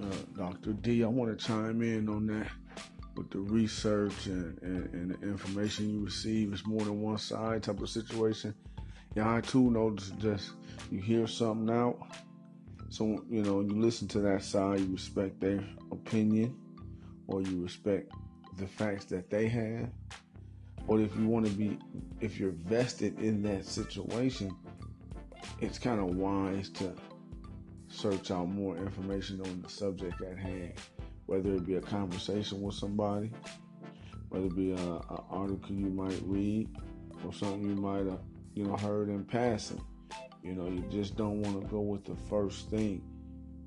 Uh, 0.00 0.14
Dr. 0.36 0.72
D, 0.72 1.02
I 1.02 1.08
want 1.08 1.36
to 1.36 1.44
chime 1.44 1.82
in 1.82 2.08
on 2.08 2.26
that 2.26 2.46
with 3.18 3.30
the 3.30 3.40
research 3.40 4.26
and, 4.26 4.62
and, 4.62 4.94
and, 4.94 5.10
the 5.10 5.26
information 5.26 5.90
you 5.90 6.04
receive. 6.04 6.52
It's 6.52 6.64
more 6.64 6.80
than 6.80 7.02
one 7.02 7.18
side 7.18 7.64
type 7.64 7.80
of 7.80 7.90
situation. 7.90 8.54
Yeah, 9.16 9.34
I 9.34 9.40
too 9.40 9.70
notice 9.70 10.12
just 10.18 10.52
you 10.90 11.00
hear 11.00 11.26
something 11.26 11.74
out. 11.74 11.98
So, 12.90 13.24
you 13.28 13.42
know, 13.42 13.60
you 13.60 13.80
listen 13.80 14.06
to 14.08 14.20
that 14.20 14.44
side, 14.44 14.80
you 14.80 14.92
respect 14.92 15.40
their 15.40 15.62
opinion, 15.90 16.56
or 17.26 17.42
you 17.42 17.60
respect 17.62 18.12
the 18.56 18.66
facts 18.66 19.04
that 19.06 19.28
they 19.28 19.48
have. 19.48 19.90
Or 20.86 21.00
if 21.00 21.14
you 21.16 21.26
want 21.26 21.46
to 21.46 21.52
be, 21.52 21.78
if 22.20 22.38
you're 22.38 22.52
vested 22.52 23.18
in 23.20 23.42
that 23.42 23.66
situation, 23.66 24.56
it's 25.60 25.78
kind 25.78 26.00
of 26.00 26.16
wise 26.16 26.70
to 26.70 26.94
search 27.88 28.30
out 28.30 28.48
more 28.48 28.76
information 28.76 29.40
on 29.40 29.60
the 29.60 29.68
subject 29.68 30.22
at 30.22 30.38
hand 30.38 30.74
whether 31.28 31.56
it 31.56 31.66
be 31.66 31.74
a 31.74 31.80
conversation 31.80 32.62
with 32.62 32.74
somebody, 32.74 33.30
whether 34.30 34.46
it 34.46 34.56
be 34.56 34.72
an 34.72 35.00
article 35.30 35.74
you 35.76 35.90
might 35.90 36.18
read 36.24 36.66
or 37.22 37.34
something 37.34 37.62
you 37.68 37.76
might 37.76 38.06
have, 38.06 38.20
you 38.54 38.64
know, 38.64 38.74
heard 38.78 39.10
in 39.10 39.22
passing. 39.24 39.80
You 40.42 40.54
know, 40.54 40.66
you 40.68 40.82
just 40.90 41.18
don't 41.18 41.42
want 41.42 41.60
to 41.60 41.68
go 41.68 41.80
with 41.80 42.06
the 42.06 42.16
first 42.30 42.70
thing 42.70 43.02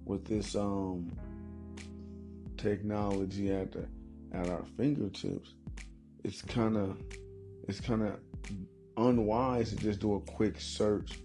with 0.05 0.25
this 0.25 0.55
um 0.55 1.11
technology 2.57 3.51
at 3.51 3.71
the 3.71 3.85
at 4.33 4.49
our 4.49 4.65
fingertips. 4.75 5.53
It's 6.23 6.41
kind 6.41 6.75
of 6.75 6.97
it's 7.67 7.79
kind 7.79 8.01
of 8.01 8.17
unwise 8.97 9.69
to 9.69 9.75
just 9.75 9.99
do 9.99 10.15
a 10.15 10.21
quick 10.21 10.59
search 10.59 11.19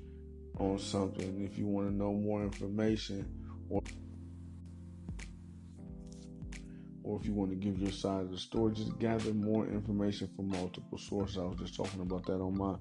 on 0.59 0.79
something 0.79 1.42
if 1.42 1.57
you 1.57 1.66
want 1.66 1.88
to 1.88 1.94
know 1.94 2.12
more 2.12 2.42
information 2.42 3.27
or 3.70 3.81
or 7.07 7.21
if 7.21 7.27
you 7.27 7.33
want 7.33 7.51
to 7.51 7.57
give 7.57 7.79
your 7.79 7.92
side 7.92 8.23
of 8.23 8.31
the 8.33 8.38
story, 8.38 8.75
just 8.75 8.99
gather 8.99 9.33
more 9.33 9.64
information 9.66 10.29
from 10.35 10.49
multiple 10.49 10.99
sources. 10.99 11.38
I 11.38 11.42
was 11.42 11.57
just 11.59 11.77
talking 11.77 12.01
about 12.01 12.27
that 12.27 12.40
on 12.40 12.59
my 12.59 12.75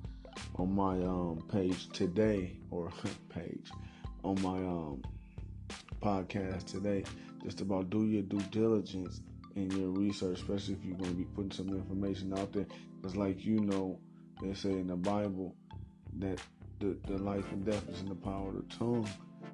on 0.58 0.74
my 0.74 0.96
um, 1.04 1.44
page 1.52 1.88
today, 1.90 2.58
or 2.72 2.92
page 3.30 3.70
on 4.24 4.42
my 4.42 4.58
um, 4.58 5.02
podcast 6.02 6.66
today, 6.66 7.04
just 7.44 7.62
about 7.62 7.90
do 7.90 8.06
your 8.06 8.24
due 8.24 8.42
diligence 8.50 9.22
in 9.56 9.70
your 9.72 9.90
research, 9.90 10.40
especially 10.40 10.74
if 10.74 10.84
you're 10.84 10.98
going 10.98 11.12
to 11.12 11.18
be 11.18 11.26
putting 11.26 11.52
some 11.52 11.70
information 11.70 12.34
out 12.34 12.52
there. 12.52 12.66
Because, 13.02 13.16
like 13.16 13.46
you 13.46 13.60
know, 13.60 14.00
they 14.42 14.54
say 14.56 14.72
in 14.72 14.88
the 14.88 14.96
Bible 14.96 15.56
that 16.18 16.42
the, 16.80 16.98
the 17.08 17.18
life 17.20 17.46
and 17.52 17.64
death 17.64 17.88
is 17.90 18.02
in 18.02 18.10
the 18.10 18.16
power 18.16 18.50
of 18.50 18.56
the 18.56 18.76
tongue. 18.76 19.08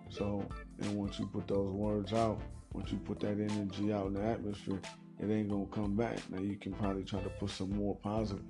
So, 0.10 0.48
and 0.80 0.96
once 0.96 1.20
you 1.20 1.28
put 1.28 1.48
those 1.48 1.72
words 1.72 2.14
out, 2.14 2.42
once 2.74 2.92
you 2.92 2.98
put 3.00 3.20
that 3.20 3.32
energy 3.32 3.92
out 3.92 4.08
in 4.08 4.14
the 4.14 4.24
atmosphere, 4.24 4.80
it 5.20 5.30
ain't 5.30 5.50
gonna 5.50 5.66
come 5.68 5.96
back. 5.96 6.18
Now 6.30 6.42
you 6.42 6.56
can 6.56 6.74
probably 6.74 7.04
try 7.04 7.22
to 7.22 7.30
put 7.30 7.52
some 7.52 7.72
more 7.76 7.96
positive 7.98 8.44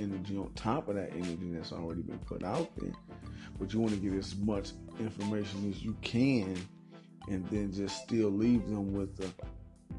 energy 0.00 0.36
on 0.36 0.50
top 0.54 0.88
of 0.88 0.96
that 0.96 1.12
energy 1.12 1.52
that's 1.52 1.72
already 1.72 2.02
been 2.02 2.18
put 2.18 2.42
out 2.42 2.70
there. 2.76 2.92
But 3.58 3.72
you 3.72 3.80
want 3.80 3.92
to 3.92 4.00
get 4.00 4.12
as 4.14 4.34
much 4.36 4.70
information 4.98 5.70
as 5.70 5.82
you 5.82 5.96
can, 6.02 6.56
and 7.28 7.46
then 7.48 7.72
just 7.72 8.02
still 8.02 8.30
leave 8.30 8.66
them 8.66 8.92
with 8.92 9.16
the, 9.16 9.30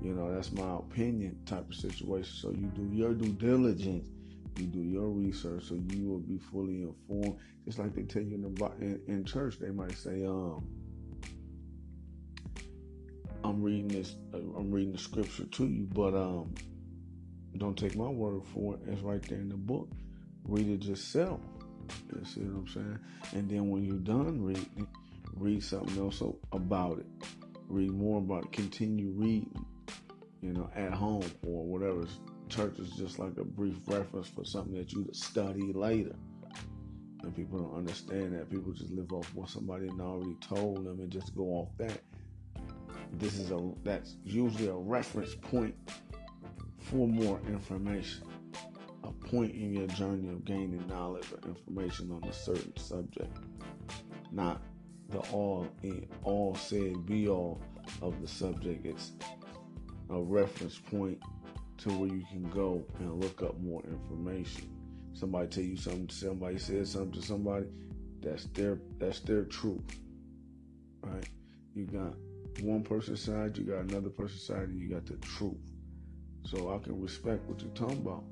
you 0.02 0.13
know, 0.13 0.34
that's 0.34 0.52
my 0.52 0.78
opinion 0.78 1.38
type 1.46 1.70
of 1.70 1.76
situation. 1.76 2.34
So 2.36 2.52
you 2.52 2.68
do 2.76 2.90
your 2.92 3.13
due 3.13 3.34
diligence, 3.34 4.10
you 4.58 4.66
do 4.66 4.82
your 4.82 5.08
research, 5.10 5.66
so 5.66 5.76
you 5.76 6.10
will 6.10 6.20
be 6.20 6.40
fully 6.40 6.82
informed. 6.82 7.38
Just 7.66 7.80
like 7.80 7.94
they 7.96 8.04
tell 8.04 8.24
you 8.24 8.36
in 8.36 8.54
the 8.54 8.72
in, 8.82 9.02
in 9.08 9.24
church, 9.24 9.60
they 9.60 9.70
might 9.70 9.98
say, 9.98 10.26
um 10.26 10.68
I'm 13.48 13.64
reading 13.64 13.88
this. 13.88 14.16
Uh, 14.34 14.38
I'm 14.58 14.72
reading 14.72 14.92
the 14.92 14.98
scripture 14.98 15.46
to 15.46 15.66
you, 15.66 15.88
but 15.94 16.14
um, 16.14 16.54
don't 17.58 17.78
take 17.78 17.96
my 17.96 18.08
word 18.08 18.42
for 18.54 18.76
it. 18.76 18.82
It's 18.88 19.02
right 19.02 19.22
there 19.22 19.40
in 19.40 19.48
the 19.48 19.56
book. 19.56 19.90
Read 20.44 20.68
it 20.68 20.84
yourself. 20.84 21.40
You 22.14 22.26
see 22.26 22.42
what 22.42 22.60
I'm 22.60 22.68
saying? 22.68 23.00
And 23.34 23.50
then 23.50 23.70
when 23.70 23.86
you're 23.86 23.96
done 23.96 24.44
reading, 24.44 24.88
read 25.34 25.64
something 25.64 25.98
else 25.98 26.22
about 26.52 27.00
it. 27.00 27.06
Read 27.70 27.92
more 27.92 28.20
about 28.20 28.46
it. 28.46 28.52
Continue 28.52 29.12
reading. 29.16 29.66
You 30.42 30.52
know, 30.52 30.70
at 30.76 30.92
home 30.92 31.24
or 31.46 31.66
whatever. 31.66 32.06
Church 32.50 32.78
is 32.80 32.92
just 32.92 33.18
like 33.18 33.38
a 33.38 33.46
brief 33.46 33.76
reference 33.88 34.28
for 34.28 34.44
something 34.44 34.76
that 34.76 34.92
you 34.92 35.08
study 35.14 35.72
later. 35.74 36.16
And 37.24 37.36
people 37.36 37.60
don't 37.60 37.78
understand 37.78 38.38
that. 38.38 38.50
People 38.50 38.74
just 38.74 38.92
live 38.92 39.12
off 39.14 39.34
what 39.34 39.50
somebody 39.50 39.90
already 39.90 40.36
told 40.42 40.86
them 40.86 41.00
and 41.00 41.10
just 41.10 41.34
go 41.36 41.44
off 41.44 41.70
that 41.78 42.02
this 43.13 43.38
is 43.38 43.52
a 43.52 43.72
that's 43.84 44.15
usually 44.24 44.67
a 44.67 44.76
reference 44.76 45.36
point 45.36 45.76
for 46.80 47.08
more 47.08 47.39
information. 47.48 48.24
A 49.04 49.12
point 49.12 49.54
in 49.54 49.74
your 49.74 49.88
journey 49.88 50.30
of 50.30 50.46
gaining 50.46 50.86
knowledge 50.88 51.32
or 51.32 51.48
information 51.48 52.12
on 52.12 52.28
a 52.28 52.34
certain 52.34 52.76
subject. 52.78 53.36
Not 54.32 54.62
the 55.10 55.20
all 55.32 55.67
in 55.84 56.08
all 56.24 56.56
said 56.56 57.06
be 57.06 57.28
all 57.28 57.62
of 58.02 58.20
the 58.22 58.28
subject. 58.28 58.86
It's 58.86 59.12
a 60.10 60.20
reference 60.20 60.78
point 60.78 61.20
to 61.80 61.89
where 61.89 62.10
you 62.10 62.26
can 62.30 62.50
go 62.50 62.84
and 63.00 63.24
look 63.24 63.41
up 63.41 63.60
more 63.60 63.84
information. 63.84 64.70
Somebody 65.13 65.48
tell 65.48 65.63
you 65.63 65.78
something 65.78 66.10
somebody 66.10 66.58
says 66.58 66.91
something 66.91 67.13
to 67.13 67.22
somebody 67.22 67.65
that's 68.22 68.46
their 68.48 68.80
that's 69.00 69.20
their 69.22 69.43
truth 69.43 69.84
right? 71.02 71.30
You 71.76 71.86
got 71.86 72.13
one 72.62 72.84
person's 72.84 73.22
side, 73.22 73.58
you 73.58 73.63
got 73.63 73.89
another 73.89 74.10
person's 74.10 74.43
side, 74.43 74.70
and 74.70 74.80
you 74.80 74.89
got 74.89 75.06
the 75.06 75.15
truth. 75.17 75.58
So 76.46 76.74
I 76.74 76.84
can 76.84 77.02
respect 77.02 77.43
what 77.48 77.62
you're 77.62 77.72
talking 77.72 77.98
about. 77.98 78.24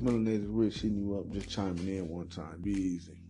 Melanated 0.00 0.46
Rich 0.48 0.80
hitting 0.80 0.98
you 0.98 1.18
up, 1.18 1.30
just 1.30 1.48
chiming 1.48 1.86
in 1.86 2.08
one 2.08 2.28
time. 2.28 2.60
Be 2.62 2.72
easy. 2.72 3.21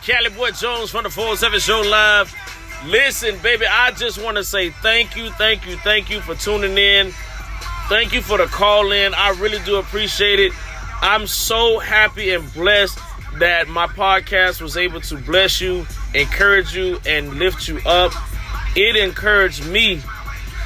Man, 0.00 0.16
Cali 0.16 0.30
Boy 0.30 0.50
Jones 0.52 0.90
from 0.90 1.04
the 1.04 1.10
407 1.10 1.60
Show 1.60 1.80
Live. 1.82 2.34
Listen, 2.86 3.38
baby, 3.42 3.66
I 3.66 3.92
just 3.92 4.22
want 4.22 4.36
to 4.36 4.44
say 4.44 4.70
thank 4.70 5.16
you, 5.16 5.30
thank 5.32 5.66
you, 5.66 5.76
thank 5.78 6.10
you 6.10 6.20
for 6.20 6.34
tuning 6.34 6.76
in. 6.76 7.12
Thank 7.88 8.12
you 8.12 8.22
for 8.22 8.38
the 8.38 8.46
call 8.46 8.92
in. 8.92 9.14
I 9.14 9.30
really 9.30 9.62
do 9.64 9.76
appreciate 9.76 10.38
it. 10.38 10.52
I'm 11.02 11.26
so 11.26 11.78
happy 11.78 12.32
and 12.32 12.52
blessed 12.52 12.98
that 13.38 13.68
my 13.68 13.86
podcast 13.86 14.60
was 14.60 14.76
able 14.76 15.00
to 15.02 15.16
bless 15.16 15.60
you, 15.60 15.86
encourage 16.14 16.74
you, 16.74 17.00
and 17.06 17.34
lift 17.34 17.68
you 17.68 17.78
up. 17.84 18.12
It 18.76 18.96
encouraged 18.96 19.66
me 19.66 20.00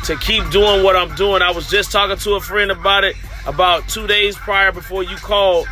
to 0.05 0.17
keep 0.17 0.49
doing 0.51 0.83
what 0.83 0.97
I'm 0.97 1.15
doing. 1.15 1.41
I 1.41 1.51
was 1.51 1.69
just 1.71 1.91
talking 1.91 2.19
to 2.19 2.35
a 2.35 2.41
friend 2.41 2.71
about 2.71 3.05
it 3.05 3.17
about 3.47 3.89
two 3.89 4.07
days 4.07 4.37
prior 4.37 4.73
before 4.73 5.03
you 5.03 5.17
called 5.17 5.67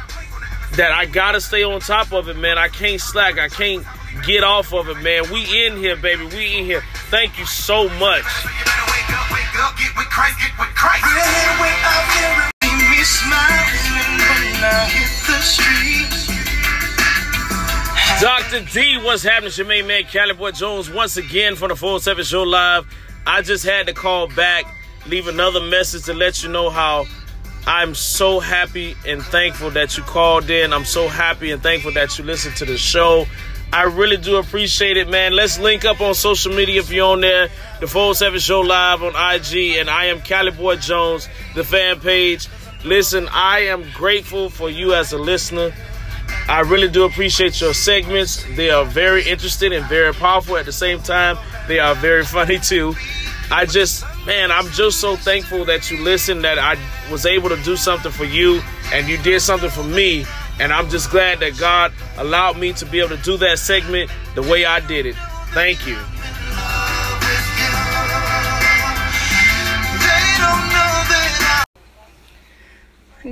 that 0.77 0.91
I 0.93 1.07
gotta 1.07 1.41
stay 1.41 1.63
on 1.63 1.81
top 1.81 2.13
of 2.13 2.29
it, 2.29 2.37
man. 2.37 2.59
I 2.59 2.69
can't 2.69 3.01
slack. 3.01 3.39
I 3.39 3.49
can't 3.49 3.85
get 4.27 4.43
off 4.43 4.73
of 4.73 4.89
it, 4.89 4.99
man. 5.03 5.31
We 5.31 5.67
in 5.67 5.77
here, 5.77 5.97
baby. 5.97 6.25
We 6.27 6.59
in 6.59 6.65
here. 6.65 6.83
Thank 7.11 7.39
you 7.39 7.47
so 7.47 7.89
much. 7.99 8.25
Dr. 18.21 18.65
D, 18.73 18.99
what's 19.03 19.23
happening? 19.23 19.49
It's 19.49 19.59
your 19.59 19.67
main 19.67 19.87
man, 19.87 20.05
Cali 20.05 20.33
Boy 20.33 20.53
Jones, 20.53 20.89
once 20.89 21.17
again 21.17 21.57
from 21.57 21.69
the 21.69 21.77
407 21.77 22.25
Show 22.25 22.45
Live. 22.45 22.87
I 23.27 23.43
just 23.43 23.65
had 23.65 23.87
to 23.89 23.93
call 23.93 24.29
back, 24.29 24.65
leave 25.07 25.29
another 25.29 25.61
message 25.61 26.05
to 26.05 26.15
let 26.15 26.43
you 26.43 26.49
know 26.49 26.71
how 26.71 27.07
I'm 27.67 27.95
so 27.95 28.41
happy 28.41 28.97
and 29.07 29.23
thankful 29.23 29.71
that 29.71 29.97
you 29.97 30.03
called 30.03 30.51
in. 30.51 30.73
I'm 30.73 30.85
so 30.85 31.09
happy 31.09 31.53
and 31.53 31.63
thankful 31.63 31.93
that 31.93 32.19
you 32.19 32.25
listened 32.25 32.57
to 32.57 32.65
the 32.65 32.77
show. 32.77 33.27
I 33.73 33.85
really 33.85 34.19
do 34.19 34.37
appreciate 34.37 34.97
it, 34.97 35.09
man. 35.09 35.33
Let's 35.33 35.59
link 35.59 35.85
up 35.85 36.01
on 36.01 36.15
social 36.15 36.53
media 36.53 36.81
if 36.81 36.91
you're 36.91 37.13
on 37.13 37.21
there. 37.23 37.49
The 37.81 37.87
407 37.87 38.41
Show 38.41 38.61
Live 38.61 39.03
on 39.03 39.11
IG, 39.11 39.77
and 39.79 39.89
I 39.89 40.07
am 40.07 40.21
Cali 40.21 40.51
Boy 40.51 40.77
Jones, 40.77 41.29
the 41.55 41.65
fan 41.65 42.01
page. 42.01 42.49
Listen, 42.85 43.29
I 43.31 43.61
am 43.61 43.85
grateful 43.95 44.51
for 44.51 44.69
you 44.69 44.93
as 44.93 45.13
a 45.13 45.19
listener. 45.19 45.73
I 46.49 46.61
really 46.61 46.89
do 46.89 47.05
appreciate 47.05 47.61
your 47.61 47.73
segments. 47.73 48.45
They 48.57 48.71
are 48.71 48.85
very 48.85 49.27
interesting 49.27 49.73
and 49.73 49.87
very 49.87 50.13
powerful 50.13 50.57
at 50.57 50.67
the 50.67 50.73
same 50.73 51.01
time. 51.01 51.39
They 51.69 51.79
are 51.79 51.95
very 51.95 52.25
funny 52.37 52.59
too. 52.59 52.95
I 53.51 53.65
just, 53.67 54.05
man, 54.27 54.51
I'm 54.53 54.69
just 54.69 55.01
so 55.01 55.17
thankful 55.17 55.65
that 55.67 55.91
you 55.91 56.03
listened, 56.03 56.45
that 56.45 56.59
I 56.59 56.77
was 57.11 57.27
able 57.27 57.49
to 57.49 57.63
do 57.63 57.77
something 57.77 58.13
for 58.13 58.25
you 58.25 58.63
and 58.93 59.09
you 59.09 59.19
did 59.19 59.41
something 59.41 59.71
for 59.71 59.85
me. 59.85 60.25
And 60.61 60.73
I'm 60.73 60.89
just 60.89 61.11
glad 61.11 61.41
that 61.41 61.59
God 61.59 61.93
allowed 62.19 62.59
me 62.59 62.73
to 62.75 62.87
be 62.87 63.01
able 63.01 63.17
to 63.17 63.23
do 63.23 63.37
that 63.39 63.59
segment 63.59 64.11
the 64.35 64.43
way 64.43 64.65
I 64.65 64.81
did 64.81 65.07
it. 65.07 65.17
Thank 65.53 65.87
you. 65.87 65.99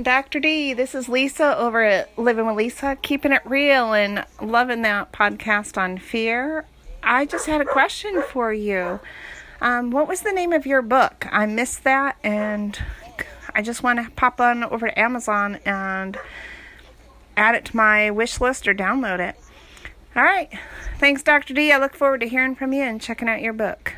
Dr. 0.03 0.39
D, 0.39 0.73
this 0.73 0.95
is 0.95 1.09
Lisa 1.09 1.57
over 1.57 1.83
at 1.83 2.17
Living 2.17 2.45
with 2.47 2.55
Lisa, 2.55 2.97
keeping 3.01 3.33
it 3.33 3.41
real 3.45 3.93
and 3.93 4.25
loving 4.41 4.81
that 4.83 5.11
podcast 5.11 5.77
on 5.77 5.97
fear. 5.97 6.65
I 7.03 7.25
just 7.25 7.45
had 7.45 7.61
a 7.61 7.65
question 7.65 8.23
for 8.23 8.53
you. 8.53 8.99
Um, 9.61 9.91
what 9.91 10.07
was 10.07 10.21
the 10.21 10.31
name 10.31 10.53
of 10.53 10.65
your 10.65 10.81
book? 10.81 11.27
I 11.31 11.45
missed 11.45 11.83
that, 11.83 12.17
and 12.23 12.77
I 13.53 13.61
just 13.61 13.83
want 13.83 14.03
to 14.03 14.11
pop 14.11 14.41
on 14.41 14.63
over 14.63 14.87
to 14.87 14.99
Amazon 14.99 15.59
and 15.65 16.17
add 17.37 17.53
it 17.53 17.65
to 17.65 17.77
my 17.77 18.09
wish 18.09 18.41
list 18.41 18.67
or 18.67 18.73
download 18.73 19.19
it. 19.19 19.35
All 20.15 20.23
right. 20.23 20.49
Thanks, 20.97 21.21
Dr. 21.21 21.53
D. 21.53 21.71
I 21.71 21.77
look 21.77 21.93
forward 21.93 22.21
to 22.21 22.27
hearing 22.27 22.55
from 22.55 22.73
you 22.73 22.81
and 22.81 22.99
checking 22.99 23.29
out 23.29 23.41
your 23.41 23.53
book. 23.53 23.93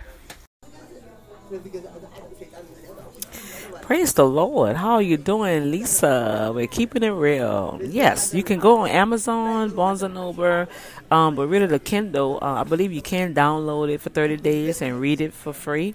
Praise 3.93 4.13
the 4.13 4.25
Lord. 4.25 4.75
How 4.75 4.93
are 4.93 5.03
you 5.03 5.17
doing, 5.17 5.69
Lisa? 5.69 6.51
We're 6.51 6.65
keeping 6.65 7.03
it 7.03 7.12
real. 7.12 7.79
Yes, 7.79 8.34
you 8.34 8.41
can 8.41 8.58
go 8.58 8.77
on 8.79 8.89
Amazon, 8.89 9.69
Barnes 9.69 10.01
Noble, 10.01 10.65
um, 11.12 11.36
but 11.36 11.45
really 11.45 11.67
the 11.67 11.77
Kindle, 11.77 12.39
uh, 12.41 12.62
I 12.62 12.63
believe 12.63 12.91
you 12.91 13.03
can 13.03 13.36
download 13.36 13.91
it 13.91 14.01
for 14.01 14.10
30 14.10 14.38
days 14.38 14.82
and 14.82 14.99
read 14.99 15.21
it 15.21 15.32
for 15.32 15.53
free. 15.53 15.93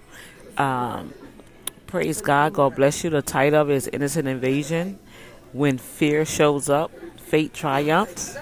Um, 0.57 1.13
praise 1.87 2.21
God. 2.21 2.53
God 2.53 2.73
bless 2.77 3.03
you. 3.03 3.09
The 3.09 3.21
title 3.21 3.63
of 3.63 3.69
it 3.69 3.75
is 3.75 3.89
Innocent 3.89 4.29
Invasion. 4.29 4.97
When 5.51 5.77
fear 5.77 6.23
shows 6.23 6.69
up, 6.69 6.91
fate 7.17 7.53
triumphs. 7.53 8.37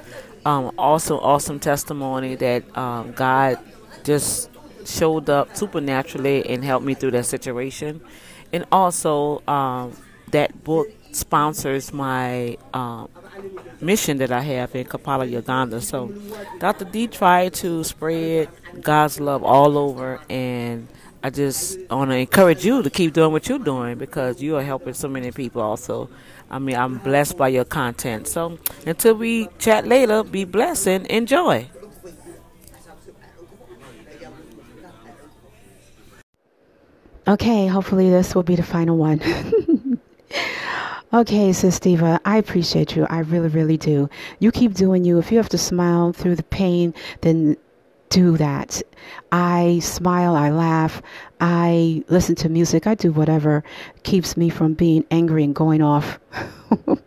Um, 0.46 0.72
also, 0.78 1.17
awesome 1.17 1.60
testimony 1.60 2.36
that 2.36 2.78
um, 2.78 3.12
God 3.13 3.58
just 4.04 4.52
showed 4.86 5.32
up 5.32 5.58
supernaturally 5.58 6.48
and 6.48 6.63
helped 6.63 6.86
me 6.86 6.93
through 6.93 7.12
that 7.12 7.26
situation. 7.26 8.02
And 8.54 8.66
also, 8.72 9.42
um, 9.48 9.94
that 10.32 10.64
book 10.64 10.88
sponsors 11.12 11.94
my 11.94 12.58
um, 12.74 13.10
mission 13.82 14.18
that 14.18 14.32
I 14.32 14.42
have 14.42 14.76
in 14.76 14.86
Kampala, 14.86 15.26
Uganda. 15.26 15.82
So, 15.82 16.14
Dr. 16.60 16.86
D 16.86 17.08
tried 17.08 17.54
to 17.56 17.84
spread 17.84 18.50
God's 18.82 19.20
love 19.20 19.44
all 19.44 19.78
over, 19.78 20.20
and 20.30 20.88
I 21.24 21.30
just 21.30 21.80
want 21.90 22.12
to 22.12 22.18
encourage 22.18 22.66
you 22.66 22.84
to 22.84 22.90
keep 22.90 23.14
doing 23.14 23.32
what 23.32 23.50
you're 23.50 23.60
doing 23.60 23.98
because 23.98 24.42
you 24.42 24.56
are 24.58 24.64
helping 24.64 24.94
so 24.94 25.08
many 25.08 25.32
people 25.32 25.62
also. 25.62 26.10
I 26.50 26.60
mean, 26.60 26.76
I'm 26.76 27.00
blessed 27.00 27.38
by 27.38 27.50
your 27.50 27.66
content. 27.66 28.28
So, 28.28 28.58
until 28.86 29.16
we 29.16 29.50
chat 29.60 29.86
later, 29.86 30.24
be 30.24 30.46
blessed 30.46 30.88
and 30.88 31.08
enjoy. 31.08 31.70
Okay, 37.28 37.68
hopefully 37.68 38.10
this 38.10 38.34
will 38.34 38.44
be 38.44 38.56
the 38.56 38.63
final 38.63 38.98
one. 38.98 39.22
okay, 41.13 41.52
Sis 41.52 41.78
Diva, 41.80 42.22
I 42.24 42.38
appreciate 42.38 42.96
you. 42.96 43.06
I 43.10 43.20
really, 43.20 43.50
really 43.50 43.76
do. 43.76 44.10
You 44.40 44.50
keep 44.52 44.74
doing 44.74 45.04
you. 45.04 45.20
If 45.20 45.30
you 45.30 45.38
have 45.38 45.50
to 45.50 45.58
smile 45.58 46.13
through 46.13 46.38
the 46.38 46.44
pain, 46.44 46.94
then 47.22 47.58
do 48.10 48.38
that. 48.38 48.82
I 49.34 49.80
smile, 49.80 50.36
I 50.36 50.52
laugh, 50.52 51.02
I 51.42 52.06
listen 52.08 52.36
to 52.36 52.50
music, 52.50 52.88
I 52.88 52.96
do 52.96 53.12
whatever 53.12 53.63
keeps 54.04 54.38
me 54.38 54.48
from 54.50 54.74
being 54.74 55.06
angry 55.12 55.44
and 55.44 55.54
going 55.54 55.82
off. 55.82 56.20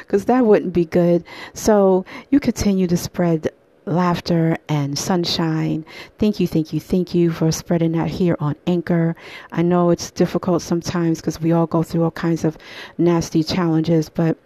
Because 0.00 0.26
that 0.26 0.46
wouldn't 0.46 0.72
be 0.72 0.84
good. 0.84 1.24
So 1.54 2.04
you 2.30 2.38
continue 2.38 2.86
to 2.86 2.96
spread 2.96 3.48
laughter 3.86 4.56
and 4.68 4.98
sunshine. 4.98 5.84
Thank 6.18 6.40
you, 6.40 6.46
thank 6.46 6.72
you, 6.72 6.80
thank 6.80 7.14
you 7.14 7.30
for 7.30 7.52
spreading 7.52 7.92
that 7.92 8.08
here 8.08 8.36
on 8.40 8.56
Anchor. 8.66 9.14
I 9.52 9.62
know 9.62 9.90
it's 9.90 10.10
difficult 10.10 10.62
sometimes 10.62 11.20
because 11.20 11.40
we 11.40 11.52
all 11.52 11.68
go 11.68 11.84
through 11.84 12.02
all 12.02 12.10
kinds 12.10 12.44
of 12.44 12.58
nasty 12.98 13.44
challenges, 13.44 14.08
but 14.08 14.36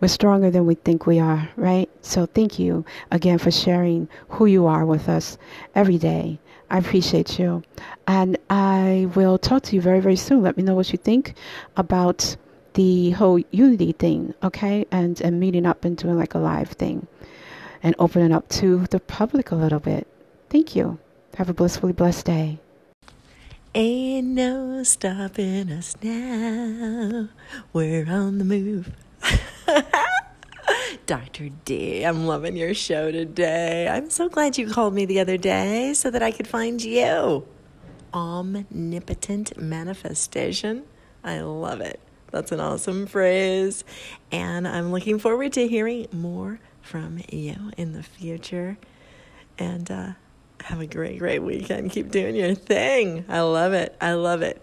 we're 0.00 0.08
stronger 0.08 0.50
than 0.50 0.66
we 0.66 0.74
think 0.74 1.06
we 1.06 1.20
are, 1.20 1.48
right? 1.56 1.88
So 2.02 2.26
thank 2.26 2.58
you 2.58 2.84
again 3.12 3.38
for 3.38 3.52
sharing 3.52 4.08
who 4.28 4.46
you 4.46 4.66
are 4.66 4.84
with 4.84 5.08
us 5.08 5.38
every 5.74 5.98
day. 5.98 6.40
I 6.70 6.78
appreciate 6.78 7.38
you. 7.38 7.62
And 8.06 8.36
I 8.50 9.08
will 9.14 9.38
talk 9.38 9.62
to 9.64 9.76
you 9.76 9.80
very, 9.80 10.00
very 10.00 10.16
soon. 10.16 10.42
Let 10.42 10.56
me 10.56 10.62
know 10.64 10.74
what 10.74 10.92
you 10.92 10.98
think 10.98 11.34
about 11.76 12.36
the 12.74 13.10
whole 13.12 13.40
unity 13.50 13.92
thing, 13.92 14.34
okay? 14.42 14.86
And 14.90 15.20
and 15.22 15.40
meeting 15.40 15.66
up 15.66 15.84
and 15.84 15.96
doing 15.96 16.16
like 16.16 16.34
a 16.34 16.38
live 16.38 16.70
thing 16.70 17.06
and 17.82 17.94
opening 17.98 18.32
up 18.32 18.48
to 18.48 18.86
the 18.90 19.00
public 19.00 19.50
a 19.50 19.54
little 19.54 19.80
bit. 19.80 20.06
Thank 20.50 20.74
you. 20.74 20.98
Have 21.36 21.48
a 21.48 21.54
blissfully 21.54 21.92
blessed 21.92 22.26
day. 22.26 22.58
Ain't 23.74 24.28
no 24.28 24.82
stopping 24.82 25.70
us 25.70 25.94
now. 26.02 27.28
We're 27.72 28.10
on 28.10 28.38
the 28.38 28.44
move. 28.44 28.90
Dr. 31.06 31.50
D, 31.64 32.02
I'm 32.02 32.26
loving 32.26 32.56
your 32.56 32.74
show 32.74 33.12
today. 33.12 33.86
I'm 33.88 34.10
so 34.10 34.28
glad 34.28 34.58
you 34.58 34.70
called 34.70 34.94
me 34.94 35.04
the 35.04 35.20
other 35.20 35.36
day 35.36 35.94
so 35.94 36.10
that 36.10 36.22
I 36.22 36.32
could 36.32 36.48
find 36.48 36.82
you. 36.82 37.46
Omnipotent 38.12 39.58
manifestation. 39.58 40.84
I 41.22 41.40
love 41.40 41.80
it. 41.80 42.00
That's 42.30 42.52
an 42.52 42.60
awesome 42.60 43.06
phrase. 43.06 43.84
And 44.32 44.66
I'm 44.66 44.92
looking 44.92 45.18
forward 45.18 45.52
to 45.54 45.68
hearing 45.68 46.08
more 46.12 46.60
from 46.88 47.20
you 47.30 47.54
in 47.76 47.92
the 47.92 48.02
future. 48.02 48.78
And 49.58 49.90
uh, 49.90 50.12
have 50.62 50.80
a 50.80 50.86
great, 50.86 51.18
great 51.18 51.40
weekend. 51.40 51.90
Keep 51.92 52.10
doing 52.10 52.34
your 52.34 52.54
thing. 52.54 53.24
I 53.28 53.40
love 53.42 53.72
it. 53.74 53.94
I 54.00 54.14
love 54.14 54.42
it. 54.42 54.62